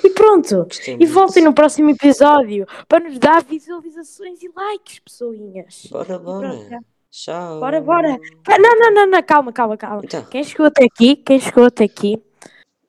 E 0.04 0.10
pronto, 0.10 0.64
Gostei 0.64 0.94
e 0.94 0.96
muito. 0.98 1.12
voltem 1.14 1.42
no 1.44 1.54
próximo 1.54 1.88
episódio 1.88 2.66
para 2.86 3.08
nos 3.08 3.18
dar 3.18 3.42
visualizações 3.42 4.42
e 4.42 4.50
likes, 4.54 4.98
pessoinhas. 4.98 5.86
Bora, 5.90 6.18
bora. 6.18 6.80
Tchau. 7.10 7.60
Bora, 7.60 7.80
bora. 7.80 8.18
Não, 8.60 8.78
não, 8.80 8.92
não, 8.92 9.06
não, 9.06 9.22
calma, 9.22 9.50
calma, 9.50 9.78
calma. 9.78 10.02
Então, 10.04 10.26
Quem 10.26 10.44
chegou 10.44 10.66
até 10.66 10.84
aqui, 10.84 11.16
quem 11.16 11.40
chegou 11.40 11.64
até 11.64 11.84
aqui, 11.84 12.22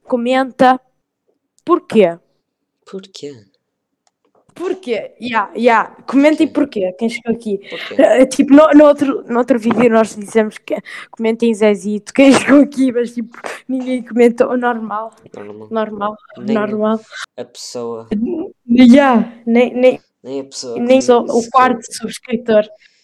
comenta 0.03 0.77
porquê. 1.63 2.19
porquê? 2.86 3.34
Porquê? 4.55 5.11
Ya, 5.21 5.51
ya, 5.55 5.95
comentem 6.07 6.47
porquê, 6.47 6.93
quem 6.97 7.09
chegou 7.09 7.33
aqui. 7.35 7.59
Eh, 7.97 8.25
Tipo, 8.25 8.53
no, 8.53 8.69
no, 8.73 8.85
outro, 8.85 9.23
no 9.27 9.37
outro 9.39 9.59
vídeo 9.59 9.89
nós 9.89 10.15
dissemos 10.15 10.57
que 10.57 10.75
comentem 11.11 11.53
Zezito, 11.53 12.13
quem 12.13 12.31
chegou 12.39 12.61
aqui, 12.61 12.91
mas 12.91 13.13
tipo, 13.13 13.37
ninguém 13.67 14.01
comentou. 14.01 14.57
Normal, 14.57 15.13
Normal. 15.35 15.67
normal, 15.69 16.15
Nem 16.37 16.55
normal. 16.55 16.99
a 17.37 17.43
pessoa, 17.45 18.07
Ya, 18.67 19.41
nem, 19.45 19.73
nem, 19.73 19.99
nem 20.23 20.39
a 20.39 20.43
pessoa. 20.45 20.79
nem 20.79 21.01
só 21.01 21.19
o 21.21 21.49
quarto 21.51 21.81
subscritor. 21.91 22.63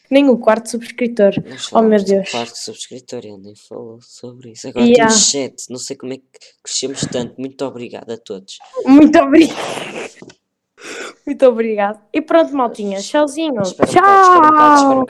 Nem 0.09 0.29
o 0.29 0.37
quarto 0.37 0.69
subscritor. 0.69 1.31
Oh, 1.71 1.81
meu 1.81 2.03
Deus. 2.03 2.29
quarto 2.31 2.55
subscritor, 2.57 3.19
ele 3.23 3.37
nem 3.37 3.55
falou 3.55 3.99
sobre 4.01 4.51
isso. 4.51 4.67
Agora 4.67 4.83
Yeah. 4.85 5.07
temos 5.07 5.23
sete, 5.31 5.63
não 5.69 5.77
sei 5.77 5.95
como 5.95 6.11
é 6.13 6.17
que 6.17 6.23
crescemos 6.63 7.01
tanto. 7.09 7.35
Muito 7.39 7.63
obrigado 7.63 8.11
a 8.11 8.17
todos. 8.17 8.57
Muito 8.85 9.17
obrigado. 9.19 9.55
Muito 11.25 11.45
obrigado. 11.45 11.99
E 12.13 12.21
pronto, 12.21 12.55
maltinha. 12.55 12.99
Tchauzinho. 12.99 13.61
Tchau. 13.63 15.05